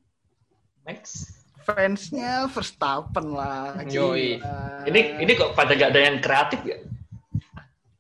[0.86, 1.44] Next.
[1.68, 3.76] fansnya Verstappen lah.
[3.84, 4.40] Yoi.
[4.40, 4.88] Gila.
[4.88, 6.78] Ini ini kok pada gak ada yang kreatif ya?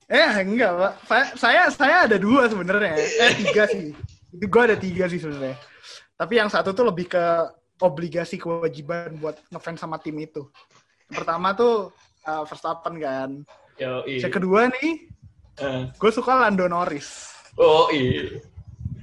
[0.07, 3.91] Eh enggak pak, saya saya, saya ada dua sebenarnya, eh tiga sih.
[4.31, 5.59] Itu gue ada tiga sih sebenarnya.
[6.15, 7.25] Tapi yang satu tuh lebih ke
[7.83, 10.47] obligasi kewajiban buat ngefans sama tim itu.
[11.11, 11.91] Yang pertama tuh
[12.23, 13.29] uh, Verstappen kan.
[13.75, 15.11] Yo, Yang kedua nih,
[15.57, 17.33] Eh, gue suka Lando Norris.
[17.57, 18.37] Oh iya.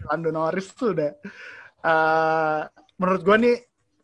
[0.08, 1.12] Lando Norris tuh udah,
[1.84, 2.60] uh,
[3.00, 3.56] menurut gue nih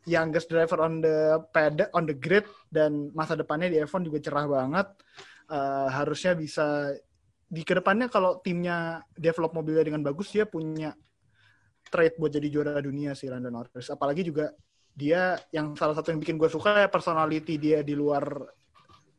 [0.08, 4.46] youngest driver on the pad on the grid dan masa depannya di F1 juga cerah
[4.48, 4.88] banget.
[5.50, 6.94] Uh, harusnya bisa
[7.50, 10.94] di ke depannya kalau timnya develop mobilnya dengan bagus dia punya
[11.90, 13.90] trade buat jadi juara dunia sih Lando Norris.
[13.90, 14.54] Apalagi juga
[14.94, 18.22] dia yang salah satu yang bikin gue suka ya personality dia di luar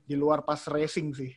[0.07, 1.31] di luar pas racing sih.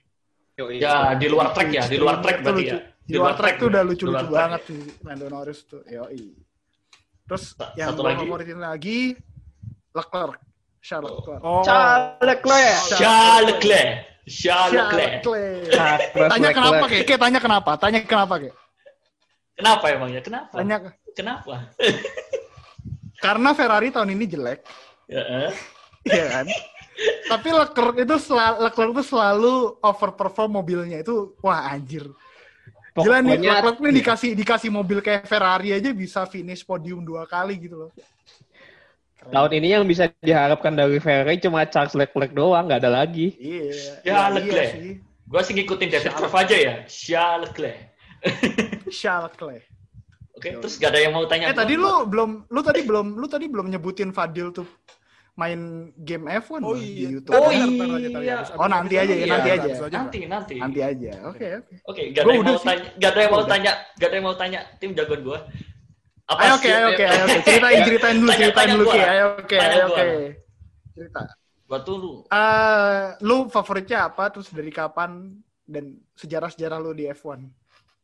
[0.79, 2.94] Ya, di luar track ya, di luar track berarti ya.
[3.05, 4.69] Di luar track tuh udah lucu-lucu Di luar track banget ya.
[4.69, 5.83] sih Lando Norris tuh.
[5.85, 6.25] Yoi.
[7.25, 8.21] Terus Sa- yang satu gue lagi.
[8.23, 8.99] favoritin lagi
[9.91, 10.41] Leclerc.
[10.81, 11.17] Charles Oh.
[11.19, 11.41] Leclerc.
[11.43, 11.63] Oh.
[11.63, 12.77] Charles Leclerc.
[12.91, 13.93] Charles Leclerc.
[14.25, 15.13] Charles Leclerc.
[15.71, 16.85] Charles Tanya kenapa.
[16.87, 17.05] Kek?
[17.15, 17.71] Tanya kenapa?
[17.77, 18.55] Tanya kenapa, Kek?
[19.55, 20.21] Kenapa emangnya?
[20.21, 20.53] Kenapa?
[20.53, 20.77] Tanya,
[21.15, 21.55] Kenapa?
[23.25, 24.61] karena Ferrari tahun ini jelek,
[25.07, 25.53] Ya,
[26.03, 26.47] iya kan?
[27.29, 32.09] Tapi Leclerc itu selalu, Leclerc itu selalu overperform mobilnya itu, wah anjir.
[32.95, 37.59] Gila nih, Leclerc nih dikasih dikasih mobil kayak Ferrari aja bisa finish podium dua kali
[37.59, 37.91] gitu loh.
[39.19, 39.35] Keren.
[39.35, 43.35] Tahun ini yang bisa diharapkan dari Ferrari cuma Charles Leclerc doang, nggak ada lagi.
[43.35, 43.67] Iya.
[43.67, 44.71] Ya, iya Leclerc.
[44.79, 44.95] sih.
[45.27, 46.75] Gua sih ngikutin David Croft aja ya.
[46.87, 47.79] Charles Leclerc.
[49.03, 49.65] Charles Leclerc.
[50.35, 51.51] Oke, terus gak ada yang mau tanya.
[51.51, 54.67] Eh tadi lu belum lu tadi belum lu tadi belum nyebutin Fadil tuh
[55.35, 57.11] main game F1 Oh iya.
[57.11, 57.35] di YouTube.
[57.35, 58.37] Oh iya.
[58.55, 59.69] Oh, nanti aja ya, Iya, nanti iya, aja.
[59.91, 60.55] Nanti, nanti.
[60.63, 61.13] Nanti aja.
[61.27, 61.75] Oke, oke.
[61.91, 64.37] Oke, gak ada yang mau tanya, gak ada yang mau tanya, gak ada yang mau
[64.39, 65.39] tanya tim jagoan gua.
[66.25, 67.39] Apa Ayo oke, ayo, oke, ayo oke.
[67.45, 69.01] Ceritain, ceritain dulu, ceritain dulu Ki.
[69.03, 70.05] Ayo oke, ayo oke.
[70.95, 71.23] Cerita.
[71.65, 71.97] Gua tuh
[72.31, 74.31] Eh, lu favoritnya apa?
[74.31, 75.35] Terus dari kapan
[75.67, 77.41] dan sejarah-sejarah lu di F1?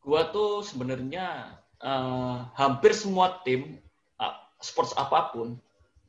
[0.00, 3.76] gua tuh sebenarnya eh, hampir semua tim
[4.16, 5.60] uh, sports apa pun,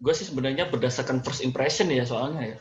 [0.01, 2.59] gua sih sebenarnya berdasarkan first impression ya soalnya ya.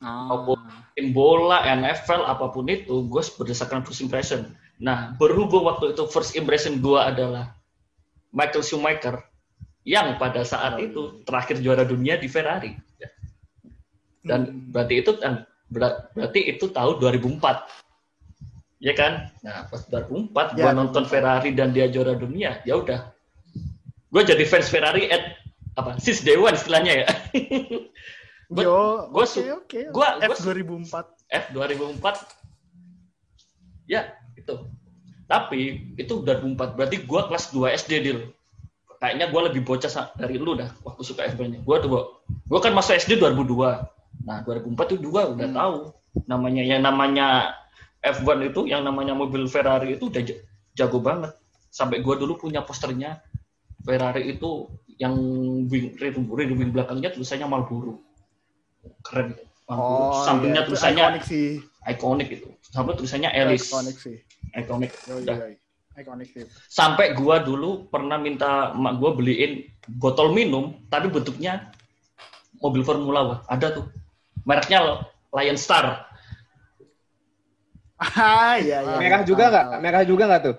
[0.00, 0.56] Maupun
[0.96, 4.48] tim bola, NFL, apa pun itu, gue berdasarkan first impression.
[4.80, 7.52] Nah, berhubung waktu itu first impression gue adalah
[8.32, 9.20] Michael Schumacher,
[9.84, 12.72] yang pada saat itu terakhir juara dunia di Ferrari.
[14.24, 14.72] Dan Hmm.
[14.72, 15.12] berarti itu
[15.68, 17.68] berarti itu tahun 2004.
[18.80, 19.28] Ya kan?
[19.44, 21.12] Nah, pas 2004 gue Ya, nonton 2004.
[21.12, 23.12] Ferrari dan dia juara dunia, ya udah.
[24.08, 25.36] Gue jadi fans Ferrari at
[25.74, 25.96] apa?
[26.00, 27.06] Day one istilahnya ya.
[28.50, 28.78] Gua- Yo,
[29.14, 29.80] gua oke, su- oke.
[29.94, 31.06] gua- F gua su- 2004.
[31.30, 32.18] F 2004
[33.86, 34.54] ya itu
[35.26, 38.20] tapi itu 2004 berarti gua kelas 2 SD deal
[38.98, 42.02] kayaknya gua lebih bocah dari lu dah waktu suka F1 nya gua tuh gua,
[42.46, 43.86] gua kan masuk SD 2002
[44.26, 45.54] nah 2004 tuh gua udah Hmm.
[45.56, 45.76] tahu
[46.26, 47.54] namanya yang namanya
[48.02, 50.22] F1 itu yang namanya mobil Ferrari itu udah
[50.74, 51.30] jago banget
[51.70, 53.22] sampai gua dulu punya posternya
[53.86, 54.66] Ferrari itu
[55.00, 55.14] yang
[55.72, 58.04] wing rear rear wing belakangnya tulisannya Marlboro
[59.00, 59.32] keren
[59.64, 61.48] Marlboro sampingnya iya, itu tulisannya ikonik sih.
[61.88, 64.16] ikonik itu sampai tulisannya Alice Ikonik sih.
[64.52, 65.16] ikonik yo.
[65.96, 66.44] Ikonik sih.
[66.68, 69.64] sampai gua dulu pernah minta emak gua beliin
[69.96, 71.72] botol minum tapi bentuknya
[72.60, 73.88] mobil Formula One ada tuh
[74.44, 75.00] mereknya
[75.32, 76.06] Lion Star
[78.00, 78.96] Ah, iya, iya.
[78.96, 79.66] Merah juga nggak?
[79.84, 80.56] Merah juga nggak tuh?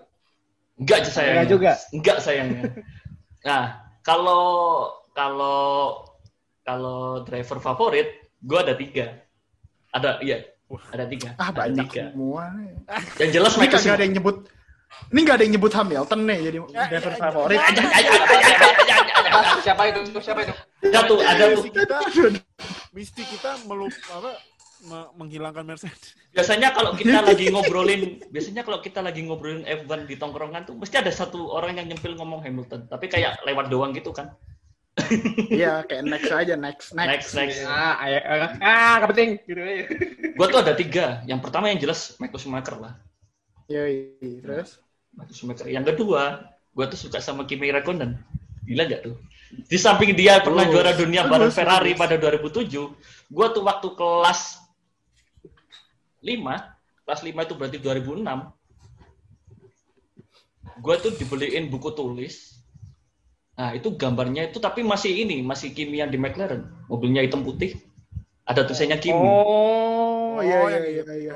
[0.81, 1.71] enggak sayangnya Merah juga?
[1.93, 2.61] enggak sayangnya
[3.47, 4.43] nah kalau
[5.11, 6.01] kalau
[6.61, 8.07] kalau driver favorit
[8.39, 9.21] gua ada tiga
[9.91, 10.41] ada iya
[10.89, 12.03] ada tiga Ah, Ada banyak tiga.
[12.09, 12.43] semua.
[13.19, 14.37] yang jelas Ini Michael kagak ada yang nyebut
[15.07, 16.57] ini nggak ada yang nyebut Hamilton nih jadi
[16.89, 17.59] driver favorit.
[19.61, 19.99] siapa itu?
[20.19, 20.53] Siapa itu?
[20.81, 21.97] ada tuh ada tuh Misi kita,
[22.91, 24.31] misi kita melup apa
[25.15, 26.17] menghilangkan Mercedes.
[26.33, 30.97] Biasanya kalau kita lagi ngobrolin, biasanya kalau kita lagi ngobrolin F1 di tongkrongan tuh mesti
[30.97, 34.33] ada satu orang yang nyempil ngomong Hamilton, tapi kayak lewat doang gitu kan.
[35.51, 37.31] Iya, kayak next aja, next, Next, next.
[37.35, 37.59] next.
[37.63, 38.45] Ah, ayo, ayo.
[38.59, 39.29] ah, nggak penting.
[39.47, 39.83] Gitu aja.
[40.35, 41.05] Gua tuh ada tiga.
[41.23, 42.93] Yang pertama yang jelas Michael Schumacher lah.
[43.71, 44.83] Yoi, terus?
[45.15, 45.67] Michael Schumacher.
[45.71, 46.43] Yang kedua,
[46.75, 48.19] gua tuh suka sama Kimi Raikkonen.
[48.67, 49.15] Gila gak tuh?
[49.51, 50.73] Di samping dia pernah Bagus.
[50.75, 52.71] juara dunia bareng Ferrari pada 2007,
[53.31, 54.60] gua tuh waktu kelas
[56.21, 58.25] 5, kelas 5 itu berarti 2006,
[60.81, 62.61] gua tuh dibeliin buku tulis.
[63.57, 66.65] Nah, itu gambarnya itu tapi masih ini, masih Kimi yang di McLaren.
[66.89, 67.77] Mobilnya hitam putih.
[68.47, 69.21] Ada tulisannya Kimi.
[69.21, 71.13] Oh, iya, iya, yang iya, itu.
[71.13, 71.35] iya.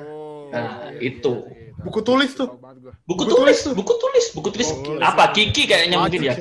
[0.50, 1.34] Nah, iya, itu.
[1.46, 1.84] iya, iya.
[1.86, 2.50] Buku tulis tuh.
[2.50, 2.66] Buku
[3.06, 3.74] buku tulis, tuh.
[3.78, 4.70] buku tulis, buku tulis.
[4.74, 6.34] Oh, apa Kiki kayaknya mungkin ya?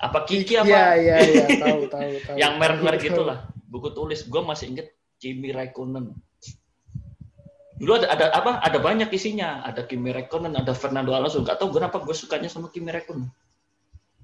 [0.00, 0.68] Apa Kiki apa?
[0.72, 2.36] Iya, iya, iya, tahu, tahu, tahu.
[2.40, 3.08] yang merek-merek Tahu.
[3.12, 3.44] gitu lah
[3.76, 4.88] buku tulis gue masih inget
[5.20, 6.16] Kimi Raikkonen
[7.76, 11.76] dulu ada ada apa ada banyak isinya ada Kimi Raikkonen ada Fernando Alonso nggak tahu
[11.76, 13.28] kenapa gue sukanya sama Kimi Raikkonen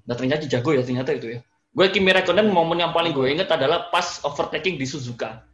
[0.07, 1.39] nah ternyata jago ya ternyata itu ya
[1.73, 5.45] gue Kimi Raikkonen momen yang paling gue inget adalah pas overtaking di Suzuka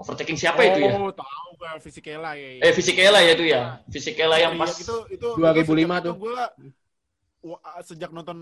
[0.00, 2.48] overtaking siapa itu ya Oh, tahu gua Fisichella ya.
[2.64, 6.14] eh Fisichella ya itu ya Fisichella yang Iya, pas itu itu 2005 sejak tuh.
[6.16, 6.42] itu Gua,
[7.44, 8.38] wa- sejak nonton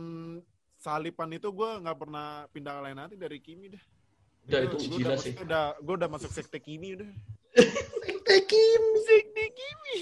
[0.79, 3.83] Salipan itu gua nggak pernah pindah ke lain hati dari Kimi dah.
[4.47, 5.33] Udah, itu gua gila udah, sih.
[5.43, 7.11] Udah, gua udah masuk sekte Kimi udah.
[8.45, 8.83] Kim.
[9.05, 9.99] Sekte Kimi.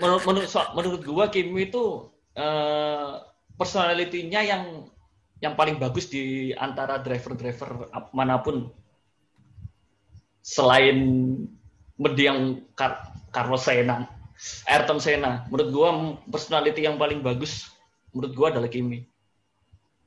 [0.00, 3.12] menurut menurut so- menurut gua Kimi itu eh
[3.56, 4.62] personality-nya yang
[5.42, 8.70] yang paling bagus di antara driver-driver ap- mana pun
[10.42, 10.98] selain
[12.74, 14.10] Car- Carlos Sainz,
[14.66, 15.46] Ayrton Senna.
[15.46, 15.88] Menurut gua
[16.26, 17.70] personality yang paling bagus
[18.10, 19.06] menurut gua adalah Kimi.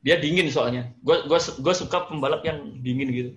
[0.04, 0.92] Dia dingin soalnya.
[1.00, 3.32] Gua gua gua suka pembalap yang dingin gitu.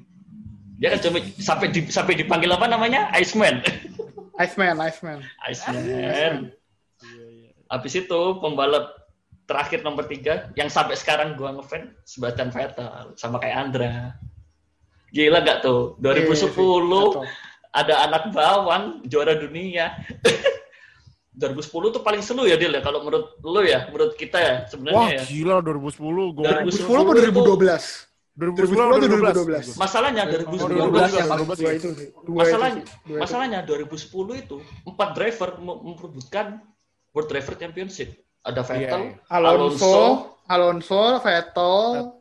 [0.79, 3.11] Dia kan cuma sampai di, sampai dipanggil apa namanya?
[3.19, 3.59] Iceman.
[4.38, 5.19] Iceman, Iceman.
[5.43, 5.83] Iceman.
[5.83, 6.31] Iya, iya.
[7.67, 8.95] Habis itu pembalap
[9.45, 14.14] terakhir nomor tiga yang sampai sekarang gua ngefans Sebastian Vettel sama kayak Andra.
[15.11, 15.97] Gila gak tuh?
[15.99, 17.25] 2010 Iya, betul.
[17.75, 19.93] ada anak bawang juara dunia.
[21.38, 24.67] 2010 tuh paling seru ya Dil ya kalau menurut lu ya, menurut kita ya Wah,
[24.67, 25.23] sebenarnya ya.
[25.31, 26.45] gila 2010 gua.
[26.67, 28.08] 2010 apa 2012?
[28.38, 29.74] 2010 atau 2012.
[29.74, 29.83] 2012?
[29.83, 32.09] Masalahnya Oh, 2010 2012 yang paling Dua itu sih.
[32.22, 32.96] Dua masalahnya, itu sih.
[33.03, 33.22] Dua itu.
[33.27, 36.46] masalahnya 2010 itu empat driver mem- memperebutkan
[37.11, 38.09] World Driver Championship.
[38.46, 39.35] Ada Vettel, Iya, iya.
[39.35, 39.94] Alonso,
[40.46, 41.74] Alonso, Vettel,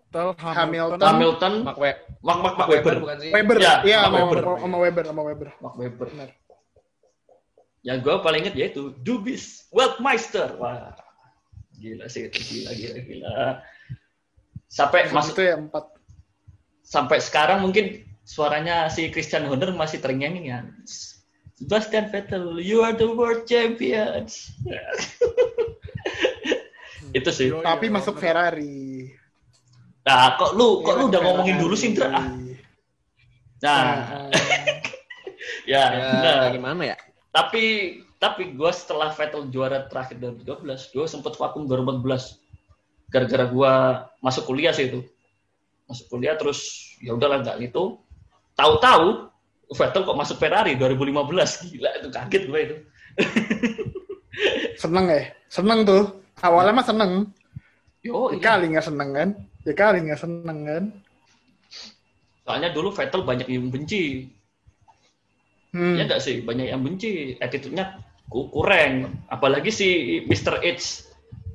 [0.10, 1.00] Vettel, Hamilton.
[1.06, 1.98] Hamilton, Mark Web.
[2.26, 2.96] Mark, Mark, Mark Webber.
[2.98, 3.30] bukan sih?
[3.30, 3.56] Weber.
[3.62, 4.42] Ya, Iya, sama sama Weber.
[4.42, 4.58] Weber.
[4.58, 5.50] Sama Weber, sama Weber.
[5.62, 6.08] Mark Webber.
[6.10, 6.30] Benar.
[7.86, 10.58] Yang gue paling inget yaitu Dubis Weltmeister.
[10.58, 10.92] Wah,
[11.78, 13.30] gila sih itu gila gila gila.
[14.68, 15.86] Sampai Mas masuk itu ya empat.
[16.88, 20.72] Sampai sekarang mungkin suaranya si Christian Horner masih terngiang-ngiang.
[21.58, 24.56] Sebastian Vettel, you are the world champions.
[27.18, 27.50] itu sih.
[27.52, 28.20] Tapi masuk.
[28.20, 29.12] Ferrari.
[30.08, 31.28] Nah, kok lu kok lu udah Ferrari.
[31.28, 32.08] ngomongin dulu sih, Indra?
[32.14, 32.26] Ah.
[33.58, 34.30] Nah, Nah,
[35.72, 36.54] ya, Ya, benar.
[36.54, 36.98] gimana ya?
[37.34, 37.64] Tapi
[38.18, 42.38] tapi gue setelah Vettel juara terakhir 2012, gue sempet vakum 2014.
[43.10, 43.74] Gara-gara gue
[44.22, 45.02] masuk kuliah sih itu.
[45.88, 48.00] Masuk kuliah terus ya udahlah nggak gitu.
[48.54, 49.32] Tahu-tahu
[49.68, 51.72] Vettel kok masuk Ferrari 2015.
[51.76, 52.76] Gila itu kaget gue itu.
[54.80, 55.22] seneng ya?
[55.52, 56.04] Seneng tuh.
[56.40, 57.12] Awalnya mah seneng.
[58.06, 58.44] Yo, Ya iya.
[58.46, 59.30] kali nggak seneng kan?
[59.68, 60.84] Ya kali nggak seneng kan?
[62.48, 64.32] Soalnya dulu Vettel banyak yang benci.
[65.76, 66.00] Hmm.
[66.00, 67.36] Ya enggak sih, banyak yang benci.
[67.44, 68.00] Attitude-nya
[68.32, 69.20] ku- kurang.
[69.28, 69.88] Apalagi si
[70.24, 70.64] Mr.
[70.64, 71.04] H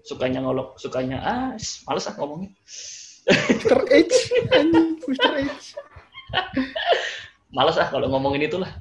[0.05, 1.49] sukanya ngolok, sukanya ah
[1.89, 2.53] males ah ngomongnya.
[3.29, 3.79] Mr.
[3.87, 4.15] H.
[5.07, 5.33] Mr.
[5.39, 5.67] H.
[7.53, 8.73] Males ah kalau ngomongin itulah.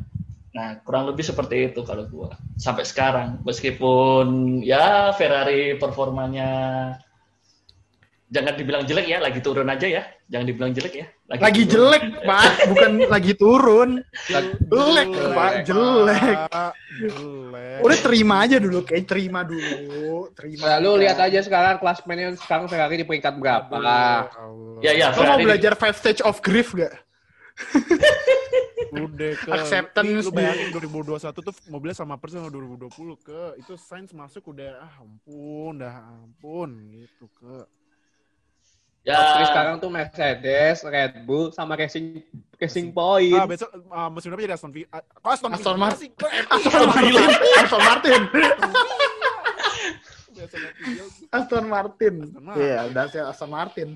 [0.51, 2.35] Nah, kurang lebih seperti itu kalau gua.
[2.59, 6.49] Sampai sekarang meskipun ya Ferrari performanya
[8.31, 10.03] jangan dibilang jelek ya, lagi turun aja ya.
[10.31, 11.07] Jangan dibilang jelek ya.
[11.39, 11.71] Lagi turun.
[11.71, 12.49] jelek, Pak.
[12.71, 13.89] Bukan lagi turun.
[14.67, 15.51] Jelek, Pak.
[15.63, 16.39] Jelek.
[16.99, 17.79] Jelek.
[17.81, 20.27] Udah terima aja dulu, kayak terima dulu.
[20.35, 20.65] Terima.
[20.67, 23.75] Nah, lu lihat aja sekarang klasmennya sekarang Ferrari di peringkat berapa?
[24.83, 26.91] Ya ya, Lo mau belajar five stage of grief gak?
[28.91, 32.91] Udah ke Acceptance Lu bayangin 2021 tuh mobilnya sama persis sama 2020
[33.23, 37.55] ke itu Sainz masuk udah ah ampun dah ampun gitu ke
[39.01, 42.21] ya Tapi sekarang tuh Mercedes, Red Bull, sama Racing
[42.61, 43.33] Racing Point.
[43.33, 46.09] ah besok ah, musim depan jadi Aston Villa kok Aston, Aston Martin.
[46.49, 47.13] Aston Martin.
[47.57, 48.21] Aston Martin.
[50.41, 51.01] Aston Martin.
[51.31, 52.15] Aston Martin.
[52.57, 53.89] Iya, udah sih Aston Martin.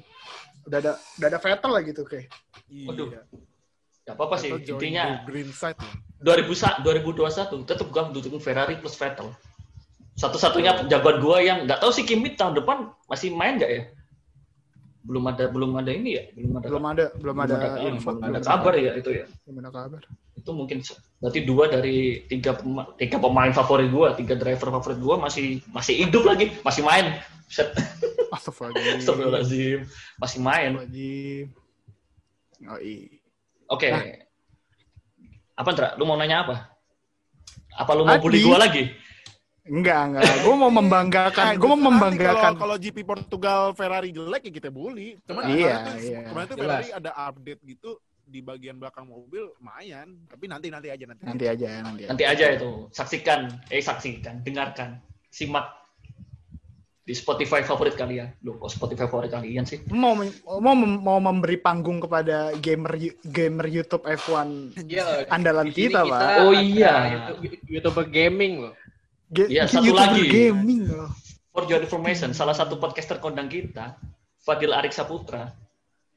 [0.65, 2.27] Udah ada udah ada Vettel lagi tuh kayak.
[2.69, 2.87] Iya.
[2.89, 3.07] Waduh.
[4.05, 5.89] Ya apa-apa sih, intinya green side ya.
[6.21, 9.33] 2000, 2021 tetap gua dukung Ferrari plus Vettel.
[10.13, 13.81] Satu-satunya jagoan gua yang nggak tahu sih Kimi tahun depan masih main nggak ya?
[15.05, 18.33] Belum ada belum ada ini ya, belum ada Belum ada, belum ada belum info, belum
[18.33, 19.25] ada kabar ya itu ya.
[19.45, 20.01] Belum ada kabar.
[20.33, 20.81] Itu mungkin
[21.21, 26.09] berarti dua dari tiga pema- tiga pemain favorit gua, tiga driver favorit gua masih masih
[26.09, 27.21] hidup lagi, masih main.
[27.45, 27.69] Set.
[28.33, 29.85] Astagfirullahaladzim.
[30.17, 30.71] Masih main.
[32.65, 32.79] Oh.
[33.77, 33.89] Oke.
[33.93, 34.03] Nah.
[35.55, 35.89] Apa Ndra?
[36.01, 36.55] Lu mau nanya apa?
[37.77, 38.89] Apa lu mau Tadi- bully gua lagi?
[39.65, 40.23] Enggak, enggak.
[40.45, 42.51] Gue mau membanggakan, gue mau Nanti membanggakan.
[42.53, 45.17] Kalau, kalau GP Portugal Ferrari jelek ya kita bully.
[45.25, 46.19] Cuman Iya, kemarin tuh, iya.
[46.21, 46.69] kemarin tuh Jelas.
[46.69, 47.89] Ferrari ada update gitu
[48.25, 50.07] di bagian belakang mobil lumayan.
[50.29, 51.23] Tapi nanti nanti aja nanti.
[51.25, 52.09] Nanti aja, nanti aja.
[52.13, 52.71] Nanti aja itu.
[52.93, 55.01] Saksikan, eh saksikan, dengarkan,
[55.33, 55.65] simak
[57.01, 58.33] di Spotify favorit kalian.
[58.41, 59.81] Loh, kok Spotify favorit kalian sih?
[59.89, 60.13] Mau
[60.57, 66.21] mau mau memberi panggung kepada gamer gamer YouTube F1 Iya, andalan kita, Pak.
[66.41, 67.25] Oh iya.
[67.29, 68.73] YouTube- YouTuber gaming loh.
[69.27, 70.23] Ge- Iya, satu YouTuber lagi.
[70.27, 71.09] gaming loh.
[71.49, 73.95] For your information, salah satu podcaster kondang kita,
[74.37, 75.55] Fadil Arik Saputra,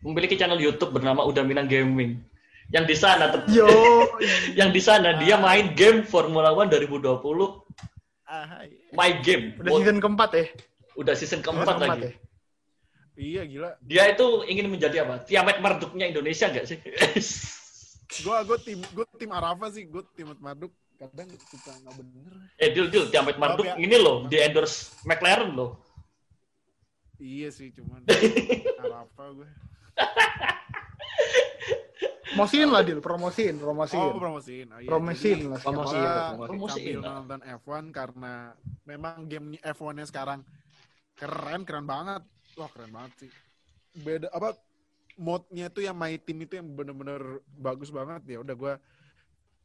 [0.00, 2.18] memiliki channel YouTube bernama Udah Minang Gaming.
[2.68, 3.64] Yang di sana Yo,
[4.58, 7.64] yang di sana dia main game Formula One 2020
[8.24, 8.68] Ah, hai.
[8.92, 9.56] My Game.
[9.56, 10.44] udah season keempat ya?
[10.94, 12.02] Udah season keempat Season lagi.
[12.04, 12.12] ya?
[13.16, 13.70] Iya gila.
[13.80, 15.24] Dia itu ingin menjadi apa?
[15.24, 16.76] Tiamat Marduknya Indonesia nggak sih?
[18.20, 22.32] Gua gua tim gua tim Arafa sih, gua tim Marduk kadang suka nggak bener.
[22.58, 23.78] eh, Dil, Dil, Tiamat Marduk ya.
[23.78, 25.78] ini loh, di endorse McLaren loh.
[27.18, 28.02] Iya sih cuman
[28.82, 29.48] Arafa gue.
[32.28, 33.00] Promosiin lah, Dil.
[33.02, 34.10] Promosiin, promosiin.
[34.14, 34.66] Oh, promosiin.
[34.70, 34.86] Oh, iya.
[34.86, 35.58] Promosiin Jadi, lah.
[35.58, 36.46] Promosiin, promosiin.
[36.46, 37.14] Promosiin sambil lah.
[37.18, 38.34] nonton F1 karena
[38.86, 40.40] memang game F1-nya sekarang
[41.18, 42.22] keren, keren banget.
[42.54, 43.30] Wah, keren banget sih.
[43.98, 44.54] Beda apa
[45.18, 48.38] mode-nya itu yang My Team itu yang bener-bener bagus banget ya.
[48.38, 48.72] Udah gue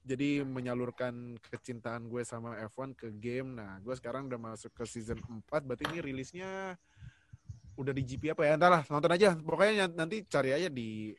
[0.04, 3.56] jadi menyalurkan kecintaan gue sama F1 ke game.
[3.56, 6.76] Nah, gue sekarang udah masuk ke season 4, berarti ini rilisnya
[7.80, 8.60] udah di GP apa ya?
[8.60, 9.32] Entahlah, nonton aja.
[9.40, 11.16] Pokoknya nanti cari aja di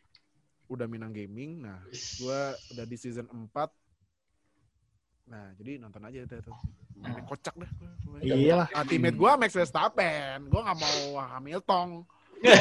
[0.68, 1.64] udah Minang Gaming.
[1.64, 2.40] Nah, gue
[2.76, 5.32] udah di season 4.
[5.32, 6.56] Nah, jadi nonton aja itu tuh.
[7.00, 7.70] Ini kocak dah.
[8.04, 8.20] gua.
[8.20, 8.68] Iya lah.
[8.68, 10.52] Nah, teammate gue Max Verstappen.
[10.52, 12.04] Gue nggak mau Hamilton.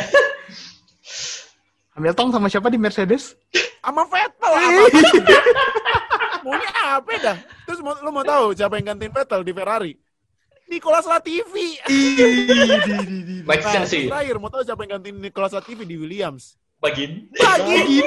[1.99, 3.35] Hamilton sama siapa di Mercedes?
[3.83, 4.53] Sama Vettel
[6.43, 6.51] apa?
[6.51, 7.37] Maunya apa dah?
[7.63, 9.93] Terus mau, lu mau tahu siapa yang gantiin Vettel di Ferrari?
[10.65, 11.77] Nicolas Latifi.
[13.43, 14.07] Make Nah, sense sih.
[14.07, 16.55] terus terakhir mau tahu siapa yang gantiin Nicolas Latifi di Williams?
[16.77, 17.31] Bagin.
[17.31, 18.03] Lagi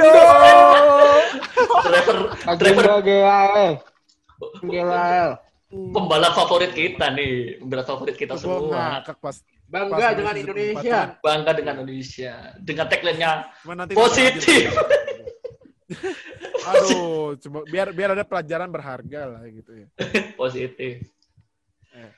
[1.82, 2.18] driver
[2.60, 3.72] Driver GL.
[4.62, 5.30] GL.
[5.66, 9.00] pembalap favorit kita nih, pembalap favorit kita semua.
[9.00, 10.98] ngakak pas Bangga Pas dengan Indonesia.
[11.18, 12.32] Bangga dengan Indonesia.
[12.62, 13.30] Dengan tagline-nya
[13.90, 14.70] Positif.
[16.70, 19.86] Aduh, cuma biar biar ada pelajaran berharga lah gitu ya.
[20.40, 21.06] positif.
[21.94, 22.12] Eh.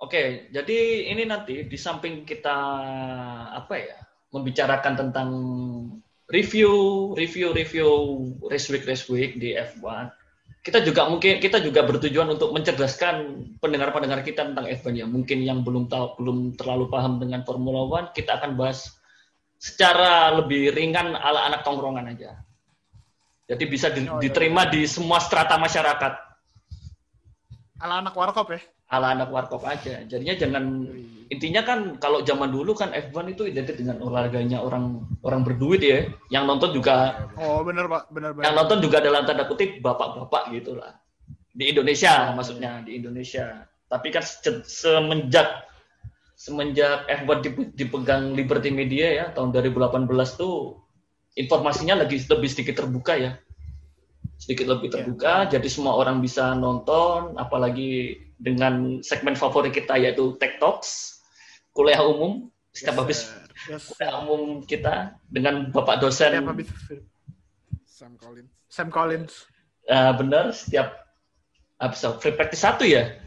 [0.00, 2.56] Oke, jadi ini nanti di samping kita
[3.52, 3.98] apa ya
[4.32, 5.30] membicarakan tentang
[6.28, 6.72] review,
[7.16, 7.88] review, review
[8.48, 10.12] race week, race week di F1.
[10.58, 15.06] Kita juga mungkin kita juga bertujuan untuk mencerdaskan pendengar-pendengar kita tentang F1 ya.
[15.08, 18.97] Mungkin yang belum tahu, belum terlalu paham dengan Formula One, kita akan bahas
[19.58, 22.38] secara lebih ringan ala anak tongkrongan aja.
[23.44, 26.14] Jadi bisa di- Oh, iya, diterima di semua strata masyarakat
[27.78, 28.60] Ala anak warkop ya?
[28.88, 30.00] ala anak warkop aja.
[30.02, 30.64] Jadinya jangan
[31.28, 36.08] intinya kan kalau zaman dulu kan F1 itu identik dengan olahraganya orang orang berduit ya.
[36.32, 40.96] Yang nonton juga Oh bener pak, bener yang nonton juga dalam tanda kutip bapak-bapak gitulah.
[41.52, 43.68] Di Indonesia maksudnya di Indonesia.
[43.84, 45.67] Tapi kan se- semenjak
[46.38, 50.06] semenjak F1 dip- dipegang Liberty Media ya tahun 2018
[50.38, 50.78] tuh
[51.34, 53.34] informasinya lagi lebih sedikit terbuka ya.
[54.38, 60.62] Sedikit lebih terbuka jadi semua orang bisa nonton apalagi dengan segmen favorit kita yaitu Tech
[60.62, 61.18] Talks
[61.74, 63.26] kuliah umum setiap habis
[63.66, 63.90] Yes.
[63.90, 66.30] kuliah umum kita dengan Bapak dosen
[67.82, 68.50] Sam Collins.
[68.70, 69.34] Sam Collins.
[69.90, 71.02] Eh, benar setiap
[71.82, 73.18] habis free practice satu ya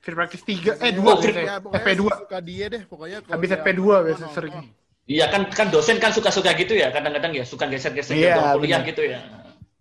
[0.00, 1.60] Free practice 3, eh Oh, 2 free- biasanya.
[1.60, 2.02] pokoknya FP2.
[2.24, 3.18] Suka dia deh pokoknya.
[3.20, 4.54] kalau Habis dia FP2 nonton, biasa sering.
[5.04, 8.80] Iya kan kan dosen kan suka-suka gitu ya kadang-kadang ya suka geser-geser Iya, jadwal kuliah
[8.80, 9.20] gitu ya.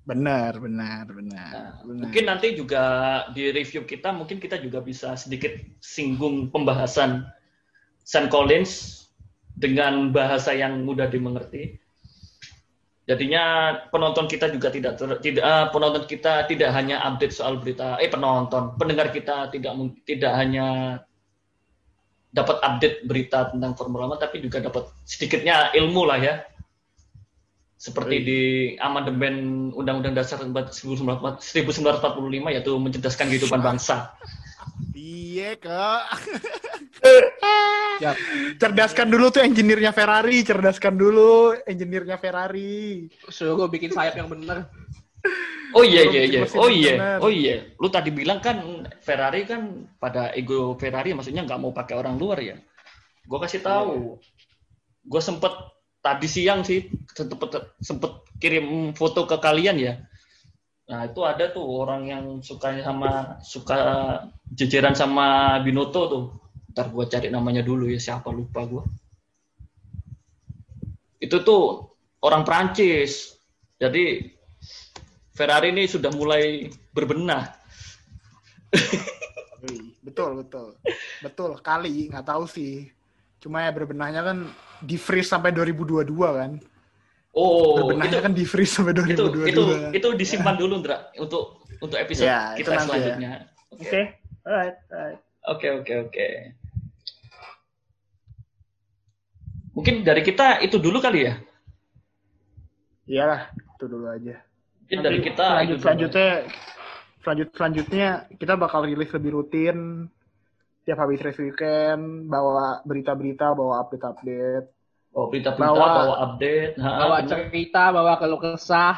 [0.04, 1.52] Benar, benar, benar.
[1.54, 2.02] Nah, benar.
[2.04, 2.84] mungkin nanti juga
[3.32, 7.24] di review kita mungkin kita juga bisa sedikit singgung pembahasan
[8.04, 9.06] Sam Collins
[9.56, 11.79] dengan bahasa yang mudah dimengerti.
[13.10, 17.98] Jadinya penonton kita juga tidak ter- tidak eh, penonton kita tidak hanya update soal berita
[17.98, 19.74] eh penonton pendengar kita tidak
[20.06, 20.68] tidak hanya
[22.30, 26.46] dapat update berita tentang Formula One tapi juga dapat sedikitnya ilmu lah ya
[27.80, 28.26] seperti Wih.
[28.28, 28.42] di
[28.78, 31.48] amandemen Undang-Undang Dasar 1945
[32.52, 34.14] yaitu mencerdaskan kehidupan bangsa.
[34.96, 36.04] Iya, Kak.
[38.00, 38.16] Ya,
[38.56, 43.12] Cerdaskan dulu tuh engineer-nya Ferrari, cerdaskan dulu engineer-nya Ferrari.
[43.28, 44.72] suruh gue bikin sayap yang bener.
[45.76, 46.42] Oh iya iya iya.
[46.56, 47.20] Oh iya.
[47.20, 47.76] Oh iya.
[47.78, 52.40] Lu tadi bilang kan Ferrari kan pada ego Ferrari maksudnya nggak mau pakai orang luar
[52.42, 52.56] ya.
[53.28, 54.18] Gue kasih tahu.
[55.06, 55.52] Gue sempet
[56.00, 57.52] tadi siang sih sempet
[57.84, 59.94] sempet kirim foto ke kalian ya.
[60.90, 63.78] Nah itu ada tuh orang yang sukanya sama suka
[64.50, 66.26] jejeran sama Binoto tuh.
[66.74, 68.84] Ntar gue cari namanya dulu ya siapa lupa gue.
[71.22, 71.94] Itu tuh
[72.26, 73.38] orang Prancis.
[73.78, 74.34] Jadi
[75.38, 77.46] Ferrari ini sudah mulai berbenah.
[80.00, 80.68] Betul, betul.
[81.22, 82.90] Betul, kali, nggak tahu sih.
[83.38, 84.38] Cuma ya berbenahnya kan
[84.82, 86.58] di freeze sampai 2022 kan.
[87.30, 89.54] Oh, itu kan di freeze sampai itu 2022.
[89.54, 89.64] itu
[89.94, 92.26] itu disimpan dulu, Ndra, untuk untuk episode
[92.58, 92.82] itu kita ya.
[92.82, 93.32] selanjutnya.
[93.70, 94.02] Oke,
[94.44, 95.20] alright, alright.
[95.46, 96.28] Oke, oke, oke.
[99.78, 101.34] Mungkin dari kita itu dulu kali ya.
[103.08, 104.36] Iyalah, itu dulu aja.
[104.84, 106.30] Mungkin dari Nanti kita selanjut, itu selanjutnya
[107.20, 108.10] selanjut selanjutnya
[108.42, 110.10] kita bakal rilis lebih rutin
[110.88, 114.79] tiap habis race weekend bawa berita-berita bawa update-update
[115.10, 116.74] Oh, berita-berita, Bawa- bawa update.
[116.78, 118.96] Ha, Bawa cerita, bawa keluh kesah.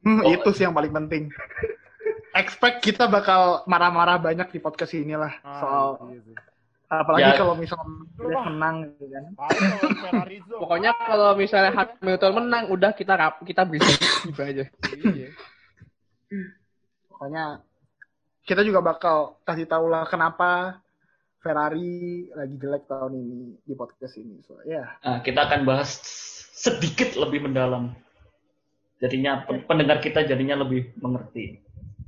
[0.00, 0.28] Hmm, Oh.
[0.28, 1.32] itu sih yang paling penting
[2.34, 6.34] expect kita bakal marah-marah banyak di podcast inilah soal Ah, iya sih.
[6.84, 7.38] apalagi Ya.
[7.38, 9.24] kalau misalnya Mercedes menang gitu kan.
[10.52, 13.96] Pokoknya kalau misalnya Hamilton menang, udah kita rap, kita berisik
[14.26, 14.64] gitu aja.
[14.92, 15.28] Iya.
[17.08, 17.44] pokoknya
[18.42, 20.82] kita juga bakal kasih tahu lah kenapa
[21.44, 26.00] Ferrari lagi jelek tahun ini di podcast ini so ya Nah, kita akan bahas
[26.50, 27.92] sedikit lebih mendalam.
[28.96, 31.60] Jadinya pen- pendengar kita jadinya lebih mengerti.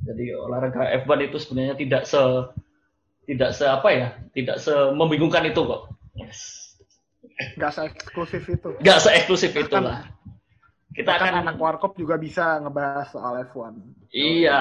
[0.07, 2.22] Jadi olahraga F1 itu sebenarnya tidak se
[3.26, 5.93] tidak se apa ya, tidak se membingungkan itu kok.
[6.16, 6.64] Yes.
[7.61, 9.99] nggak se eksklusif itu Nggak se eksklusif Bahkan- itulah.
[10.97, 13.76] Kita akan anak warkop juga bisa ngebahas soal F1
[14.09, 14.57] iya,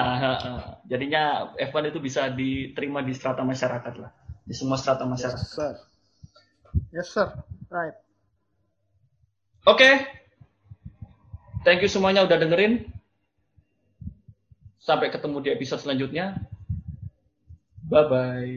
[0.84, 4.12] jadinya F1 itu bisa diterima di strata masyarakat lah,
[4.46, 5.44] di semua strata yes masyarakat.
[5.50, 5.72] sir
[6.94, 7.28] yes sir
[7.68, 7.96] right
[9.66, 9.90] Oke.
[11.66, 12.86] Thank you semuanya udah dengerin.
[14.78, 16.38] Sampai ketemu di episode selanjutnya.
[17.90, 18.54] Bye bye.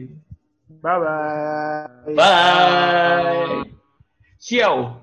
[0.78, 3.66] bye bye Bye.
[4.38, 5.02] Ciao.